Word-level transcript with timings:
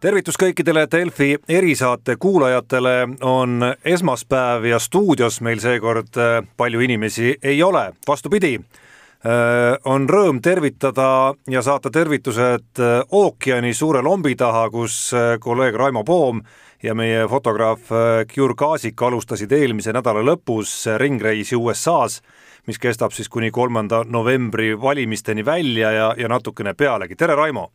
tervitus 0.00 0.36
kõikidele 0.40 0.86
Delfi 0.92 1.36
erisaate 1.48 2.16
kuulajatele, 2.20 2.96
on 3.24 3.64
esmaspäev 3.84 4.66
ja 4.68 4.80
stuudios 4.82 5.40
meil 5.40 5.60
seekord 5.62 6.18
äh, 6.20 6.42
palju 6.56 6.82
inimesi 6.84 7.36
ei 7.42 7.62
ole, 7.62 7.88
vastupidi, 8.08 8.54
äh, 8.56 9.76
on 9.84 10.08
rõõm 10.08 10.40
tervitada 10.44 11.34
ja 11.50 11.62
saata 11.62 11.90
tervitused 11.90 12.82
äh, 12.82 12.98
ookeani 13.10 13.72
suure 13.74 14.02
lombi 14.04 14.36
taha, 14.36 14.68
kus 14.70 14.98
kolleeg 15.40 15.74
Raimo 15.74 16.04
Poom 16.04 16.42
ja 16.82 16.94
meie 16.94 17.24
fotograaf 17.28 17.88
Gjur 18.34 18.54
Kaasik 18.54 19.02
alustasid 19.02 19.52
eelmise 19.52 19.94
nädala 19.96 20.20
lõpus 20.22 20.84
ringreisi 21.00 21.56
USA-s, 21.56 22.20
mis 22.66 22.78
kestab 22.78 23.16
siis 23.16 23.32
kuni 23.32 23.50
kolmanda 23.50 24.04
novembri 24.04 24.74
valimisteni 24.80 25.44
välja 25.44 25.92
ja, 25.92 26.12
ja 26.18 26.28
natukene 26.28 26.74
pealegi. 26.74 27.16
tere, 27.16 27.34
Raimo! 27.34 27.70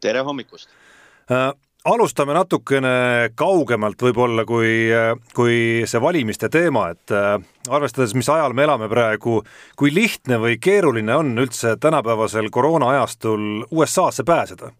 tere 0.00 0.20
hommikust! 0.20 0.83
Äh, 1.30 1.52
alustame 1.88 2.34
natukene 2.36 2.90
kaugemalt 3.36 4.00
võib-olla 4.04 4.44
kui, 4.48 4.88
kui 5.36 5.56
see 5.88 6.00
valimiste 6.00 6.50
teema, 6.52 6.88
et 6.92 7.12
äh, 7.12 7.36
arvestades, 7.72 8.14
mis 8.16 8.28
ajal 8.32 8.56
me 8.56 8.64
elame 8.66 8.88
praegu, 8.92 9.38
kui 9.76 9.92
lihtne 9.94 10.38
või 10.40 10.58
keeruline 10.60 11.16
on 11.16 11.32
üldse 11.40 11.76
tänapäevasel 11.80 12.50
koroona 12.52 12.92
ajastul 12.96 13.66
USA-sse 13.70 14.24
pääseda? 14.24 14.72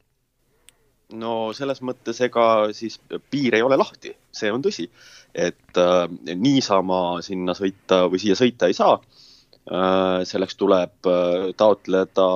no 1.14 1.52
selles 1.54 1.82
mõttes, 1.84 2.18
ega 2.24 2.72
siis 2.74 2.96
piir 3.30 3.54
ei 3.54 3.62
ole 3.62 3.76
lahti, 3.78 4.14
see 4.34 4.50
on 4.52 4.64
tõsi, 4.64 4.88
et 5.34 5.80
äh, 5.80 6.08
niisama 6.34 7.20
sinna 7.22 7.54
sõita 7.56 8.04
või 8.10 8.20
siia 8.22 8.36
sõita 8.38 8.68
ei 8.68 8.76
saa 8.76 8.98
äh,. 8.98 10.24
selleks 10.28 10.56
tuleb 10.60 11.08
äh, 11.08 11.52
taotleda 11.56 12.28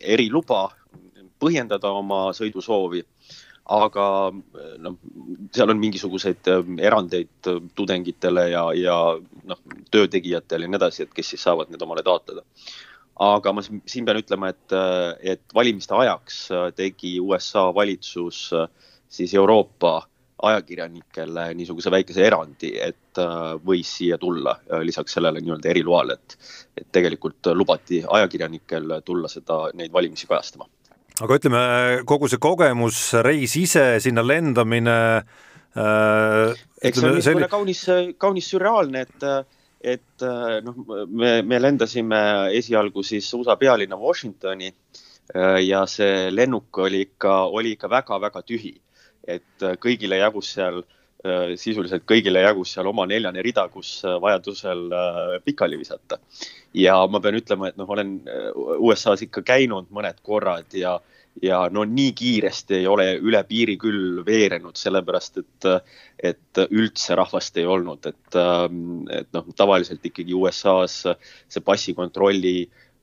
eriluba, 0.00 0.70
põhjendada 1.40 1.92
oma 1.96 2.30
sõidusoovi 2.36 3.04
aga 3.70 4.04
noh, 4.82 4.98
seal 5.54 5.70
on 5.70 5.80
mingisuguseid 5.80 6.50
ähm, 6.50 6.78
erandeid 6.82 7.48
äh, 7.50 7.60
tudengitele 7.78 8.48
ja, 8.50 8.64
ja 8.74 8.96
noh, 9.46 9.64
töötegijatele 9.94 10.66
ja 10.66 10.72
nii 10.72 10.80
edasi, 10.80 11.06
et 11.06 11.14
kes 11.14 11.34
siis 11.34 11.44
saavad 11.46 11.70
need 11.70 11.82
omale 11.86 12.04
taotleda. 12.06 12.44
aga 13.20 13.52
ma 13.52 13.62
siin 13.62 14.06
pean 14.08 14.16
ütlema, 14.16 14.48
et, 14.48 14.74
et 15.34 15.42
valimiste 15.54 15.92
ajaks 15.94 16.38
tegi 16.76 17.18
USA 17.20 17.66
valitsus 17.76 18.46
siis 19.12 19.34
Euroopa 19.34 19.98
ajakirjanikele 20.48 21.50
niisuguse 21.54 21.92
väikese 21.92 22.24
erandi, 22.24 22.70
et 22.80 23.20
võis 23.66 23.90
siia 23.98 24.16
tulla 24.18 24.54
lisaks 24.86 25.18
sellele 25.18 25.42
nii-öelda 25.44 25.68
eriloale, 25.68 26.16
et, 26.16 26.38
et 26.80 26.88
tegelikult 26.96 27.52
lubati 27.52 28.00
ajakirjanikel 28.08 29.02
tulla 29.04 29.28
seda, 29.28 29.66
neid 29.76 29.92
valimisi 29.92 30.30
kajastama 30.30 30.64
aga 31.20 31.38
ütleme, 31.40 31.62
kogu 32.08 32.28
see 32.30 32.40
kogemus, 32.42 33.00
reis 33.26 33.56
ise, 33.60 33.84
sinna 34.02 34.24
lendamine 34.24 34.98
äh,. 35.76 36.52
eks 36.82 37.00
see 37.00 37.08
on 37.08 37.16
niisugune 37.16 37.24
selli... 37.26 37.48
kaunis, 37.52 37.82
kaunis 38.20 38.50
sürreaalne, 38.52 39.04
et, 39.06 39.26
et 39.96 40.26
noh, 40.66 40.84
me, 41.08 41.34
me 41.46 41.60
lendasime 41.60 42.22
esialgu 42.58 43.04
siis 43.06 43.28
USA 43.36 43.58
pealinna 43.60 43.98
Washingtoni 44.00 44.70
äh, 44.70 45.58
ja 45.66 45.84
see 45.90 46.30
lennuk 46.32 46.80
oli 46.86 47.04
ikka, 47.08 47.42
oli 47.52 47.76
ikka 47.76 47.92
väga-väga 47.92 48.46
tühi. 48.46 48.76
et 49.30 49.62
kõigile 49.78 50.16
jagus 50.16 50.54
seal 50.56 50.80
äh, 50.80 50.99
sisuliselt 51.60 52.06
kõigile 52.08 52.40
jagus 52.40 52.72
seal 52.74 52.88
oma 52.88 53.04
neljane 53.08 53.42
rida, 53.44 53.66
kus 53.68 54.00
vajadusel 54.22 54.86
äh, 54.88 55.18
pikali 55.44 55.76
visata. 55.76 56.18
ja 56.74 56.96
ma 57.10 57.20
pean 57.20 57.36
ütlema, 57.36 57.68
et 57.68 57.76
noh, 57.76 57.88
olen 57.90 58.20
USA-s 58.78 59.26
ikka 59.26 59.42
käinud 59.42 59.90
mõned 59.90 60.22
korrad 60.22 60.72
ja 60.72 61.00
ja 61.42 61.60
no 61.72 61.84
nii 61.86 62.12
kiiresti 62.12 62.74
ei 62.80 62.86
ole 62.90 63.06
üle 63.22 63.40
piiri 63.46 63.76
küll 63.80 64.20
veerenud, 64.26 64.76
sellepärast 64.76 65.38
et, 65.38 65.68
et 66.18 66.60
üldse 66.68 67.14
rahvast 67.16 67.56
ei 67.60 67.66
olnud, 67.70 68.06
et, 68.10 68.38
et 69.14 69.30
noh, 69.36 69.46
tavaliselt 69.56 70.04
ikkagi 70.04 70.34
USA-s 70.34 71.06
see 71.48 71.64
passikontrolli 71.64 72.56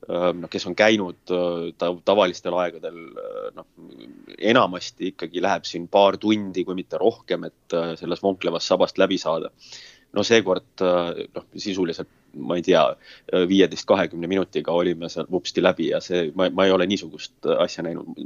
noh, 0.08 0.48
kes 0.50 0.66
on 0.68 0.76
käinud 0.78 1.18
ta, 1.78 1.90
tavalistel 2.08 2.56
aegadel, 2.56 2.96
noh, 3.56 3.66
enamasti 4.38 5.12
ikkagi 5.12 5.42
läheb 5.44 5.68
siin 5.68 5.88
paar 5.92 6.16
tundi, 6.20 6.64
kui 6.64 6.76
mitte 6.78 7.00
rohkem, 7.00 7.44
et 7.48 7.76
sellest 8.00 8.24
vonklevast 8.24 8.72
sabast 8.72 8.98
läbi 8.98 9.20
saada. 9.20 9.52
no 10.16 10.22
seekord 10.24 10.80
noh, 10.80 11.44
sisuliselt 11.56 12.08
ma 12.32 12.56
ei 12.56 12.62
tea, 12.64 12.82
viieteist, 13.48 13.86
kahekümne 13.88 14.28
minutiga 14.28 14.72
olime 14.72 15.08
seal 15.12 15.28
vupsti 15.30 15.62
läbi 15.64 15.90
ja 15.90 16.00
see, 16.04 16.30
ma, 16.36 16.48
ma 16.52 16.64
ei 16.64 16.72
ole 16.72 16.86
niisugust 16.86 17.48
asja 17.58 17.84
näinud. 17.84 18.16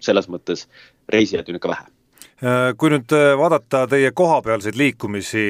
selles 0.00 0.28
mõttes 0.32 0.66
reisijaid 1.12 1.48
on 1.48 1.60
ikka 1.60 1.72
vähe 1.72 1.95
kui 2.76 2.90
nüüd 2.92 3.12
vaadata 3.40 3.86
teie 3.88 4.10
kohapealseid 4.12 4.76
liikumisi, 4.76 5.44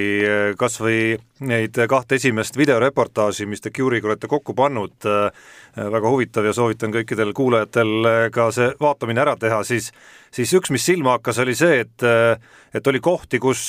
kas 0.58 0.78
või 0.78 1.16
neid 1.42 1.80
kahte 1.90 2.14
esimest 2.20 2.54
videoreportaaži, 2.54 3.48
mis 3.50 3.64
te 3.64 3.72
Cure'iga 3.74 4.06
olete 4.06 4.30
kokku 4.30 4.54
pannud, 4.54 5.08
väga 5.74 6.12
huvitav 6.14 6.46
ja 6.46 6.54
soovitan 6.54 6.94
kõikidel 6.94 7.34
kuulajatel 7.34 8.30
ka 8.30 8.52
see 8.54 8.70
vaatamine 8.78 9.24
ära 9.24 9.34
teha, 9.34 9.64
siis 9.66 9.90
siis 10.30 10.54
üks, 10.54 10.70
mis 10.70 10.86
silma 10.86 11.16
hakkas, 11.18 11.42
oli 11.42 11.58
see, 11.58 11.82
et 11.82 12.06
et 12.76 12.92
oli 12.92 13.02
kohti, 13.02 13.42
kus 13.42 13.66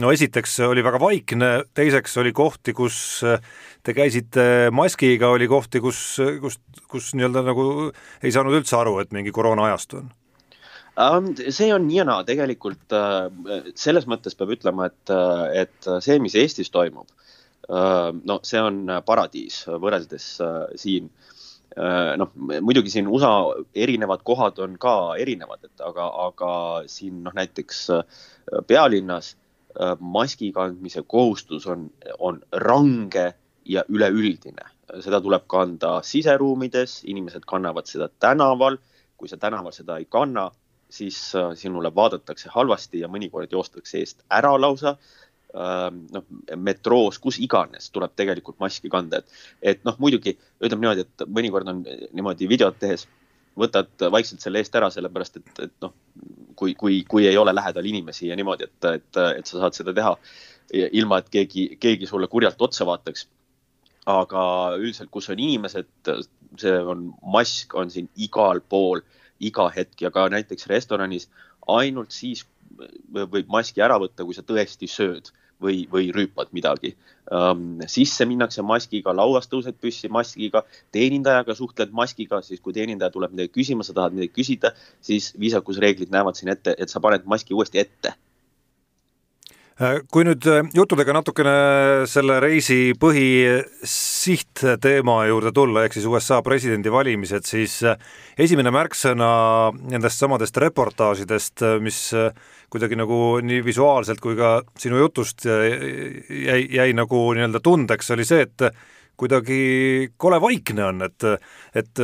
no 0.00 0.12
esiteks 0.14 0.58
oli 0.68 0.84
väga 0.84 1.00
vaikne, 1.00 1.50
teiseks 1.76 2.16
oli 2.22 2.32
kohti, 2.36 2.74
kus 2.76 2.96
äh, 3.26 3.42
te 3.84 3.94
käisite 3.96 4.44
maskiga, 4.74 5.32
oli 5.34 5.48
kohti, 5.50 5.82
kus, 5.84 6.00
kus, 6.42 6.60
kus 6.90 7.12
nii-öelda 7.16 7.44
nagu 7.46 7.66
ei 8.22 8.32
saanud 8.34 8.60
üldse 8.60 8.78
aru, 8.80 8.98
et 9.02 9.12
mingi 9.16 9.34
koroona 9.34 9.68
ajastu 9.70 10.02
on? 10.02 10.10
See 11.48 11.70
on 11.74 11.86
nii 11.88 12.00
ja 12.00 12.06
naa, 12.08 12.24
tegelikult 12.28 12.94
uh, 12.96 13.30
selles 13.78 14.08
mõttes 14.10 14.36
peab 14.38 14.54
ütlema, 14.56 14.90
et, 14.90 15.12
uh, 15.14 15.46
et 15.62 15.90
see, 16.04 16.18
mis 16.22 16.36
Eestis 16.38 16.72
toimub 16.74 17.08
uh,, 17.08 18.10
no 18.12 18.40
see 18.46 18.60
on 18.60 18.82
paradiis 19.06 19.64
võrreldes 19.70 20.32
siin 20.80 21.12
noh, 22.18 22.32
muidugi 22.66 22.90
siin 22.90 23.06
USA 23.06 23.52
erinevad 23.78 24.24
kohad 24.26 24.56
on 24.58 24.72
ka 24.82 25.14
erinevad, 25.22 25.68
et 25.68 25.84
aga, 25.86 26.08
aga 26.24 26.48
siin 26.90 27.20
noh, 27.22 27.36
näiteks 27.38 27.84
pealinnas 28.66 29.36
Äh, 29.78 29.96
maski 30.00 30.50
kandmise 30.52 31.02
kohustus 31.06 31.66
on, 31.66 31.90
on 32.18 32.40
range 32.52 33.34
ja 33.64 33.84
üleüldine. 33.88 34.66
seda 34.98 35.20
tuleb 35.22 35.44
kanda 35.46 36.00
siseruumides, 36.02 37.04
inimesed 37.06 37.44
kannavad 37.46 37.86
seda 37.86 38.08
tänaval. 38.18 38.78
kui 39.16 39.28
sa 39.28 39.36
tänaval 39.36 39.72
seda 39.72 39.98
ei 40.00 40.06
kanna, 40.08 40.50
siis 40.90 41.18
äh, 41.38 41.52
sinule 41.58 41.92
vaadatakse 41.94 42.50
halvasti 42.54 43.04
ja 43.04 43.08
mõnikord 43.08 43.52
joostakse 43.52 44.00
eest 44.00 44.24
ära 44.30 44.52
lausa 44.60 44.96
ähm, 45.54 46.04
noh, 46.14 46.26
metroos, 46.56 47.18
kus 47.22 47.38
iganes 47.42 47.90
tuleb 47.94 48.16
tegelikult 48.18 48.58
maski 48.62 48.90
kanda, 48.92 49.22
et, 49.22 49.40
et 49.74 49.86
noh, 49.86 49.96
muidugi 50.02 50.36
ütleme 50.60 50.86
niimoodi, 50.86 51.06
et 51.06 51.26
mõnikord 51.28 51.70
on 51.70 51.82
niimoodi 51.86 52.50
videot 52.50 52.78
tehes 52.82 53.06
võtad 53.58 54.10
vaikselt 54.12 54.42
selle 54.42 54.62
eest 54.62 54.76
ära, 54.78 54.90
sellepärast 54.92 55.40
et, 55.40 55.50
et 55.66 55.74
noh, 55.82 55.94
kui, 56.56 56.74
kui, 56.78 57.02
kui 57.08 57.26
ei 57.28 57.38
ole 57.38 57.54
lähedal 57.54 57.86
inimesi 57.86 58.28
ja 58.28 58.38
niimoodi, 58.38 58.68
et, 58.68 58.88
et, 58.94 59.20
et 59.40 59.46
sa 59.50 59.62
saad 59.62 59.76
seda 59.76 59.94
teha 59.96 60.14
ilma, 60.72 61.18
et 61.20 61.30
keegi, 61.32 61.66
keegi 61.82 62.06
sulle 62.06 62.28
kurjalt 62.30 62.60
otsa 62.62 62.86
vaataks. 62.86 63.28
aga 64.10 64.42
üldiselt, 64.78 65.10
kus 65.12 65.28
on 65.30 65.38
inimesed, 65.38 65.88
see 66.58 66.76
on, 66.92 67.10
mask 67.34 67.74
on 67.78 67.90
siin 67.92 68.08
igal 68.16 68.62
pool, 68.68 69.02
iga 69.40 69.68
hetk 69.74 70.06
ja 70.06 70.10
ka 70.14 70.28
näiteks 70.32 70.68
restoranis 70.70 71.28
ainult 71.68 72.14
siis 72.14 72.44
võib 73.12 73.50
maski 73.50 73.82
ära 73.82 73.98
võtta, 74.00 74.24
kui 74.24 74.36
sa 74.36 74.44
tõesti 74.46 74.88
sööd 74.88 75.30
või, 75.60 75.84
või 75.90 76.08
rüüpad 76.14 76.52
midagi 76.56 76.94
um,. 77.30 77.80
sisse 77.90 78.24
minnakse 78.28 78.62
maskiga, 78.64 79.12
lauas 79.16 79.50
tõused 79.50 79.76
püssi 79.80 80.08
maskiga, 80.12 80.64
teenindajaga 80.94 81.56
suhtled 81.58 81.92
maskiga, 81.92 82.40
siis 82.46 82.62
kui 82.64 82.76
teenindaja 82.76 83.12
tuleb 83.14 83.34
midagi 83.34 83.52
küsima, 83.58 83.84
sa 83.86 83.96
tahad 83.96 84.16
midagi 84.16 84.32
küsida, 84.38 84.72
siis 85.04 85.32
viisakusreeglid 85.40 86.12
näevad 86.14 86.38
siin 86.38 86.52
ette, 86.54 86.76
et 86.78 86.92
sa 86.92 87.02
paned 87.02 87.28
maski 87.28 87.56
uuesti 87.56 87.82
ette 87.82 88.16
kui 90.12 90.26
nüüd 90.28 90.44
äh, 90.44 90.66
juttudega 90.76 91.14
natukene 91.16 92.04
selle 92.10 92.34
reisi 92.44 92.92
põhisihtteema 93.00 95.14
juurde 95.30 95.52
tulla, 95.56 95.86
ehk 95.86 95.94
siis 95.96 96.04
USA 96.10 96.42
presidendivalimised, 96.44 97.46
siis 97.48 97.78
äh, 97.88 97.96
esimene 98.36 98.68
märksõna 98.76 99.30
nendest 99.80 100.20
samadest 100.20 100.60
reportaažidest, 100.60 101.64
mis 101.80 102.12
kuidagi 102.70 102.94
nagu 103.00 103.40
nii 103.40 103.64
visuaalselt 103.64 104.20
kui 104.20 104.36
ka 104.36 104.60
sinu 104.78 105.00
jutust 105.00 105.46
jäi, 105.48 106.68
jäi 106.76 106.92
nagu 106.96 107.32
nii-öelda 107.32 107.60
tundeks, 107.64 108.10
oli 108.12 108.24
see, 108.28 108.42
et 108.44 108.60
kuidagi 109.20 110.12
kole 110.20 110.40
vaikne 110.44 110.84
on, 110.92 111.02
et 111.08 111.24
et 111.76 111.98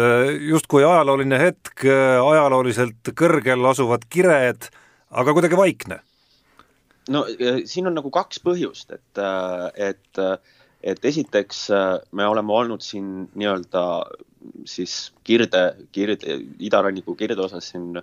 justkui 0.48 0.84
ajalooline 0.84 1.38
hetk, 1.44 1.84
ajalooliselt 1.84 3.08
kõrgel 3.16 3.66
asuvad 3.68 4.04
kired, 4.08 4.68
aga 5.12 5.32
kuidagi 5.36 5.56
vaikne 5.60 6.00
no 7.12 7.24
siin 7.68 7.90
on 7.90 7.96
nagu 7.98 8.10
kaks 8.14 8.40
põhjust, 8.44 8.94
et, 8.96 9.20
äh, 9.20 9.66
et, 9.90 10.20
äh, 10.22 10.62
et 10.82 11.04
esiteks 11.10 11.66
äh, 11.74 11.98
me 12.12 12.26
oleme 12.26 12.54
olnud 12.54 12.84
siin 12.84 13.28
nii-öelda 13.34 13.84
siis 14.68 14.96
kirde, 15.26 15.64
kirde, 15.92 16.40
idaranniku 16.62 17.16
kirdeosas 17.18 17.72
siin 17.72 18.02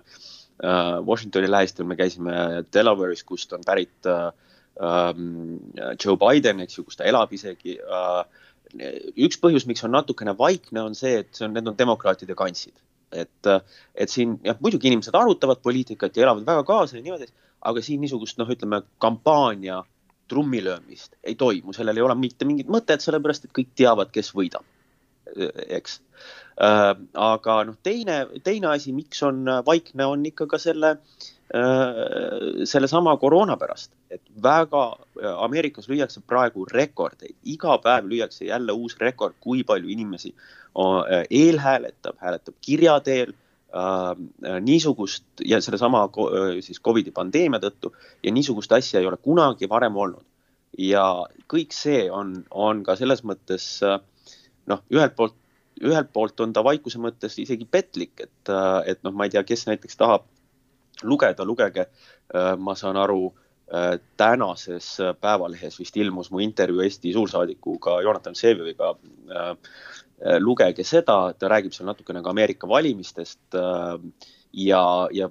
Washingtoni 0.54 1.48
lähistel 1.50 1.86
me 1.88 1.96
käisime 1.98 2.62
Delaware'is, 2.70 3.24
kust 3.26 3.50
on 3.56 3.64
pärit 3.66 4.06
ähm, 4.06 5.56
Joe 5.98 6.14
Biden, 6.20 6.60
eks 6.62 6.78
ju, 6.78 6.84
kus 6.86 7.00
ta 7.00 7.08
elab 7.10 7.32
isegi. 7.34 7.74
üks 9.18 9.40
põhjus, 9.42 9.66
miks 9.66 9.82
on 9.82 9.90
natukene 9.96 10.36
vaikne, 10.38 10.84
on 10.84 10.94
see, 10.94 11.16
et 11.24 11.34
see 11.34 11.48
on, 11.48 11.56
need 11.56 11.66
on 11.66 11.74
demokraatide 11.80 12.38
kantsid 12.38 12.78
et, 13.14 13.50
et 13.94 14.10
siin 14.10 14.38
jah, 14.44 14.58
muidugi 14.62 14.90
inimesed 14.90 15.14
arutavad 15.14 15.60
poliitikat 15.64 16.16
ja 16.16 16.28
elavad 16.28 16.46
väga 16.46 16.64
kaasa 16.68 16.98
ja 16.98 17.02
niimoodi, 17.04 17.28
aga 17.64 17.82
siin 17.84 18.02
niisugust 18.04 18.38
noh, 18.40 18.50
ütleme 18.50 18.82
kampaania 19.02 19.82
trummilöömist 20.28 21.18
ei 21.24 21.34
toimu, 21.34 21.74
sellel 21.76 22.00
ei 22.00 22.06
ole 22.06 22.16
mitte 22.16 22.48
mingit 22.48 22.70
mõtet, 22.72 23.04
sellepärast 23.04 23.46
et 23.46 23.54
kõik 23.56 23.74
teavad, 23.76 24.12
kes 24.14 24.32
võidab, 24.36 24.64
eks. 25.68 26.00
Äh,. 26.54 26.90
aga 27.18 27.54
noh, 27.66 27.76
teine, 27.82 28.20
teine 28.46 28.68
asi, 28.70 28.92
miks 28.94 29.22
on 29.26 29.42
vaikne, 29.66 30.06
on 30.06 30.22
ikka 30.28 30.46
ka 30.52 30.60
selle 30.62 30.92
äh,, 30.94 32.02
sellesama 32.70 33.16
koroona 33.20 33.56
pärast, 33.60 33.90
et 34.14 34.22
väga 34.42 34.84
Ameerikas 35.42 35.90
lüüakse 35.90 36.22
praegu 36.22 36.64
rekordeid, 36.70 37.34
iga 37.42 37.74
päev 37.82 38.06
lüüakse 38.06 38.46
jälle 38.46 38.76
uus 38.78 38.94
rekord, 39.02 39.34
kui 39.42 39.64
palju 39.66 39.90
inimesi 39.90 40.30
Äh, 40.74 41.26
eelhääletab, 41.30 42.16
hääletab 42.18 42.54
kirja 42.60 43.00
teel. 43.00 43.32
äh, 43.32 43.43
niisugust 44.60 45.24
ja 45.44 45.60
sellesama 45.60 46.04
äh, 46.04 46.60
siis 46.62 46.80
Covidi 46.80 47.10
pandeemia 47.10 47.60
tõttu 47.62 47.94
ja 48.22 48.32
niisugust 48.32 48.72
asja 48.72 49.00
ei 49.00 49.06
ole 49.06 49.18
kunagi 49.22 49.68
varem 49.68 49.96
olnud. 49.96 50.24
ja 50.78 51.24
kõik 51.50 51.74
see 51.74 52.10
on, 52.10 52.44
on 52.50 52.82
ka 52.82 52.96
selles 52.98 53.22
mõttes 53.22 53.78
noh, 54.66 54.80
ühelt 54.90 55.14
poolt, 55.14 55.36
ühelt 55.82 56.10
poolt 56.12 56.40
on 56.40 56.52
ta 56.52 56.64
vaikuse 56.66 56.98
mõttes 56.98 57.38
isegi 57.38 57.66
petlik, 57.70 58.20
et, 58.20 58.50
et 58.86 59.02
noh, 59.06 59.14
ma 59.14 59.28
ei 59.28 59.30
tea, 59.30 59.44
kes 59.46 59.66
näiteks 59.68 59.96
tahab 59.96 60.26
lugeda, 61.02 61.46
lugege, 61.46 61.86
ma 62.58 62.74
saan 62.74 62.98
aru, 62.98 63.28
tänases 64.18 64.88
Päevalehes 65.20 65.78
vist 65.78 65.96
ilmus 65.96 66.32
mu 66.34 66.42
intervjuu 66.42 66.82
Eesti 66.82 67.14
suursaadikuga 67.14 68.00
Jonathan 68.02 68.34
Vseviga 68.34 68.96
Äh, 69.30 69.56
lugege 70.40 70.84
seda, 70.86 71.32
ta 71.38 71.50
räägib 71.50 71.74
seal 71.74 71.88
natukene 71.90 72.22
ka 72.22 72.30
Ameerika 72.30 72.68
valimistest 72.70 73.56
äh, 73.58 73.98
ja, 74.54 75.08
ja 75.12 75.30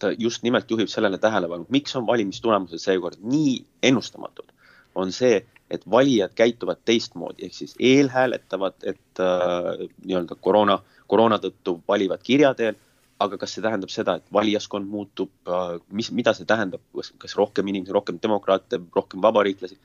ta 0.00 0.10
just 0.18 0.42
nimelt 0.42 0.70
juhib 0.70 0.90
sellele 0.90 1.18
tähelepanu, 1.18 1.66
miks 1.70 1.96
on 1.96 2.06
valimistulemused 2.06 2.82
seekord 2.82 3.20
nii 3.22 3.54
ennustamatud, 3.90 4.50
on 4.98 5.12
see, 5.14 5.40
et 5.70 5.86
valijad 5.90 6.34
käituvad 6.34 6.82
teistmoodi, 6.84 7.46
ehk 7.46 7.54
siis 7.54 7.76
eelhääletavad, 7.78 8.78
et 8.82 9.22
äh, 9.22 9.86
nii-öelda 10.04 10.36
koroona, 10.42 10.80
koroona 11.06 11.38
tõttu 11.42 11.78
valivad 11.88 12.22
kirja 12.26 12.54
teel, 12.58 12.78
aga 13.20 13.36
kas 13.38 13.54
see 13.54 13.62
tähendab 13.62 13.92
seda, 13.92 14.16
et 14.18 14.32
valijaskond 14.32 14.88
muutub 14.90 15.30
äh,, 15.46 15.76
mis, 15.94 16.10
mida 16.16 16.34
see 16.34 16.48
tähendab, 16.48 16.82
kas 16.96 17.36
rohkem 17.38 17.68
inimesi, 17.68 17.94
rohkem 17.94 18.18
demokraate, 18.22 18.80
rohkem 18.96 19.22
vabariiklasi 19.22 19.78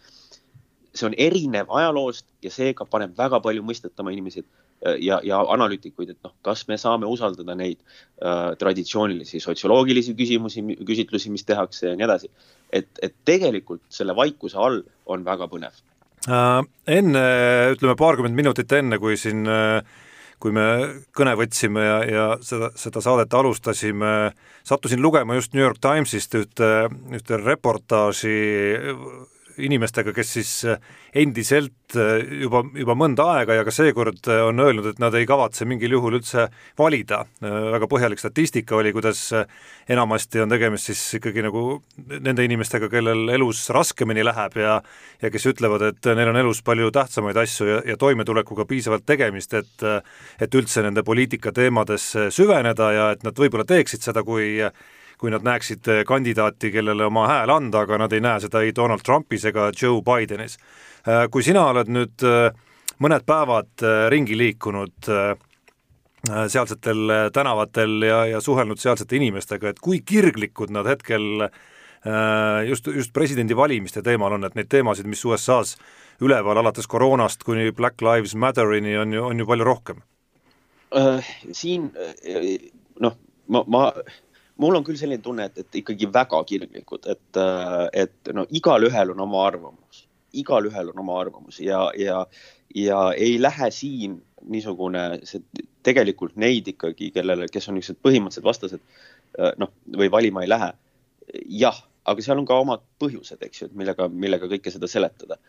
see 0.96 1.08
on 1.10 1.16
erinev 1.18 1.72
ajaloost 1.80 2.28
ja 2.44 2.52
seega 2.54 2.88
paneb 2.90 3.16
väga 3.18 3.42
palju 3.44 3.64
mõistetama 3.66 4.14
inimesi 4.16 4.42
äh, 4.42 4.98
ja, 5.04 5.20
ja 5.24 5.42
analüütikuid, 5.56 6.14
et 6.16 6.22
noh, 6.28 6.34
kas 6.46 6.66
me 6.70 6.78
saame 6.82 7.10
usaldada 7.10 7.58
neid 7.58 7.80
äh, 7.80 8.54
traditsioonilisi 8.60 9.42
sotsioloogilisi 9.44 10.16
küsimusi, 10.18 10.64
küsitlusi, 10.88 11.34
mis 11.34 11.46
tehakse 11.48 11.92
ja 11.92 11.98
nii 12.00 12.08
edasi. 12.08 12.32
et, 12.70 12.90
et 13.02 13.14
tegelikult 13.26 13.84
selle 13.90 14.16
vaikuse 14.16 14.58
all 14.58 14.82
on 15.06 15.28
väga 15.28 15.50
põnev 15.52 15.84
äh,. 16.30 16.64
enne, 16.88 17.28
ütleme 17.76 17.96
paarkümmend 18.00 18.36
minutit 18.36 18.72
enne, 18.72 19.00
kui 19.00 19.18
siin 19.20 19.46
äh 19.46 20.02
kui 20.46 20.54
me 20.56 20.66
kõne 21.16 21.34
võtsime 21.40 21.84
ja, 21.84 21.98
ja 22.06 22.26
seda, 22.44 22.70
seda 22.78 23.02
saadet 23.04 23.34
alustasime, 23.34 24.12
sattusin 24.68 25.02
lugema 25.02 25.38
just 25.38 25.56
New 25.56 25.64
York 25.64 25.80
Timesist 25.82 26.36
ühte, 26.38 26.72
ühte 27.16 27.40
reportaaži 27.42 28.36
inimestega, 29.64 30.14
kes 30.16 30.32
siis 30.38 30.52
äh, 30.70 30.80
endiselt 31.16 31.96
äh, 31.96 32.24
juba, 32.42 32.64
juba 32.76 32.96
mõnda 32.98 33.28
aega 33.36 33.60
ja 33.60 33.66
ka 33.68 33.74
seekord 33.74 34.28
äh, 34.32 34.42
on 34.46 34.60
öelnud, 34.64 34.90
et 34.92 35.02
nad 35.02 35.16
ei 35.16 35.28
kavatse 35.30 35.68
mingil 35.70 35.96
juhul 35.98 36.20
üldse 36.20 36.48
valida. 36.78 37.24
väga 37.42 37.88
põhjalik 37.90 38.20
statistika 38.20 38.76
oli, 38.76 38.92
kuidas 38.96 39.22
enamasti 39.90 40.42
on 40.42 40.50
tegemist 40.50 40.90
siis 40.90 41.02
ikkagi 41.20 41.44
nagu 41.46 41.64
nende 42.24 42.46
inimestega, 42.46 42.90
kellel 42.90 43.30
elus 43.36 43.66
raskemini 43.74 44.26
läheb 44.26 44.58
ja 44.60 44.80
ja 45.22 45.32
kes 45.32 45.46
ütlevad, 45.52 45.82
et 45.90 46.10
neil 46.18 46.30
on 46.30 46.40
elus 46.40 46.62
palju 46.66 46.92
tähtsamaid 46.92 47.38
asju 47.40 47.68
ja, 47.70 47.80
ja 47.86 47.98
toimetulekuga 47.98 48.66
piisavalt 48.70 49.06
tegemist, 49.06 49.54
et 49.54 49.88
et 50.42 50.56
üldse 50.56 50.84
nende 50.84 51.04
poliitikateemadesse 51.04 52.30
süveneda 52.34 52.92
ja 52.92 53.10
et 53.16 53.24
nad 53.24 53.38
võib-olla 53.40 53.66
teeksid 53.68 54.04
seda, 54.04 54.24
kui 54.24 54.60
kui 55.18 55.32
nad 55.32 55.46
näeksid 55.46 55.88
eh, 55.92 56.04
kandidaati, 56.08 56.72
kellele 56.72 57.08
oma 57.08 57.28
hääl 57.30 57.54
anda, 57.54 57.86
aga 57.86 58.00
nad 58.04 58.14
ei 58.14 58.24
näe 58.24 58.42
seda 58.44 58.62
ei 58.64 58.76
Donald 58.76 59.04
Trumpis 59.06 59.46
ega 59.50 59.70
Joe 59.82 60.02
Bidenis. 60.06 60.58
Eh, 61.08 61.26
kui 61.32 61.44
sina 61.46 61.68
oled 61.72 61.92
nüüd 61.92 62.26
eh, 62.28 62.50
mõned 63.04 63.26
päevad 63.28 63.84
ringi 64.12 64.38
liikunud 64.40 65.10
sealsetel 66.26 67.12
tänavatel 67.36 68.06
ja, 68.08 68.22
ja 68.26 68.40
suhelnud 68.42 68.80
sealsete 68.82 69.18
inimestega, 69.20 69.70
et 69.70 69.82
kui 69.84 70.00
kirglikud 70.02 70.72
nad 70.74 70.88
hetkel 70.90 71.44
just, 72.66 72.88
just 72.88 73.12
presidendivalimiste 73.14 74.02
teemal 74.02 74.34
on, 74.38 74.48
et 74.48 74.56
neid 74.58 74.72
teemasid, 74.72 75.06
mis 75.12 75.22
USA-s 75.28 75.76
üleval 76.24 76.58
alates 76.64 76.88
koroonast 76.90 77.44
kuni 77.46 77.68
Black 77.76 78.02
Lives 78.02 78.34
Matterini 78.40 78.96
on 78.98 79.14
ju, 79.14 79.26
on 79.28 79.44
ju 79.44 79.50
palju 79.52 79.68
rohkem? 79.68 80.02
siin 81.52 81.92
noh, 83.04 83.20
ma, 83.52 83.66
ma 83.68 83.84
mul 84.62 84.78
on 84.78 84.86
küll 84.88 85.00
selline 85.00 85.24
tunne, 85.24 85.50
et, 85.50 85.64
et 85.64 85.80
ikkagi 85.82 86.10
väga 86.14 86.42
kirglikud, 86.50 87.08
et, 87.12 87.40
äh, 87.40 87.88
et 88.06 88.34
no 88.36 88.46
igalühel 88.50 89.14
on 89.16 89.26
oma 89.28 89.44
arvamus, 89.48 90.06
igalühel 90.36 90.92
on 90.94 91.02
oma 91.06 91.18
arvamus 91.22 91.60
ja, 91.64 91.88
ja, 92.00 92.22
ja 92.76 93.02
ei 93.14 93.38
lähe 93.42 93.72
siin 93.72 94.20
niisugune, 94.52 95.04
see 95.26 95.42
tegelikult 95.86 96.36
neid 96.42 96.68
ikkagi, 96.70 97.12
kellele, 97.16 97.50
kes 97.52 97.70
on 97.70 97.80
niisugused 97.80 98.04
põhimõttelised 98.06 98.48
vastased, 98.48 98.86
äh, 99.40 99.52
noh, 99.62 99.74
või 99.98 100.12
valima 100.14 100.46
ei 100.46 100.52
lähe. 100.52 100.72
jah, 101.60 101.78
aga 102.06 102.22
seal 102.22 102.40
on 102.40 102.48
ka 102.48 102.58
omad 102.62 102.84
põhjused, 103.02 103.42
eks 103.42 103.62
ju, 103.62 103.70
et 103.70 103.78
millega, 103.78 104.08
millega 104.10 104.50
kõike 104.50 104.72
seda 104.72 104.88
seletada. 104.88 105.40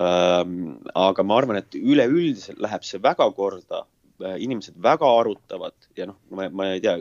Ähm, 0.00 0.76
aga 0.96 1.24
ma 1.24 1.38
arvan, 1.40 1.58
et 1.60 1.74
üleüldiselt 1.76 2.60
läheb 2.64 2.84
see 2.84 3.00
väga 3.02 3.26
korda 3.36 3.82
inimesed 4.22 4.76
väga 4.82 5.08
arutavad 5.20 5.74
ja 5.96 6.06
noh, 6.10 6.18
ma, 6.30 6.48
ma 6.54 6.68
ei 6.72 6.80
tea, 6.84 6.96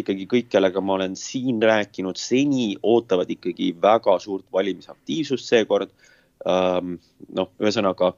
ikkagi 0.00 0.26
kõik, 0.30 0.50
kellega 0.52 0.82
ma 0.82 0.96
olen 0.98 1.14
siin 1.18 1.62
rääkinud 1.62 2.18
seni, 2.20 2.74
ootavad 2.82 3.30
ikkagi 3.30 3.72
väga 3.82 4.16
suurt 4.22 4.46
valimisaktiivsust 4.52 5.50
seekord. 5.50 5.94
Ähm, 6.48 6.98
noh, 7.36 7.52
ühesõnaga, 7.62 8.12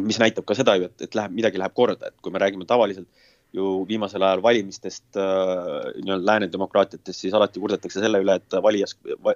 mis 0.00 0.20
näitab 0.22 0.46
ka 0.48 0.56
seda 0.56 0.78
ju, 0.78 0.88
et, 0.88 1.04
et 1.04 1.18
läheb, 1.18 1.34
midagi 1.36 1.60
läheb 1.60 1.74
korda, 1.76 2.08
et 2.08 2.24
kui 2.24 2.32
me 2.32 2.40
räägime 2.40 2.68
tavaliselt 2.68 3.28
ju 3.52 3.82
viimasel 3.84 4.24
ajal 4.24 4.40
valimistest 4.40 5.18
äh, 5.20 5.90
nii-öelda 5.98 6.24
lääne 6.24 6.46
demokraatiatest, 6.52 7.18
siis 7.26 7.34
alati 7.36 7.60
kurdetakse 7.60 8.00
selle 8.00 8.22
üle, 8.22 8.38
et 8.40 8.56
valijas, 8.64 8.94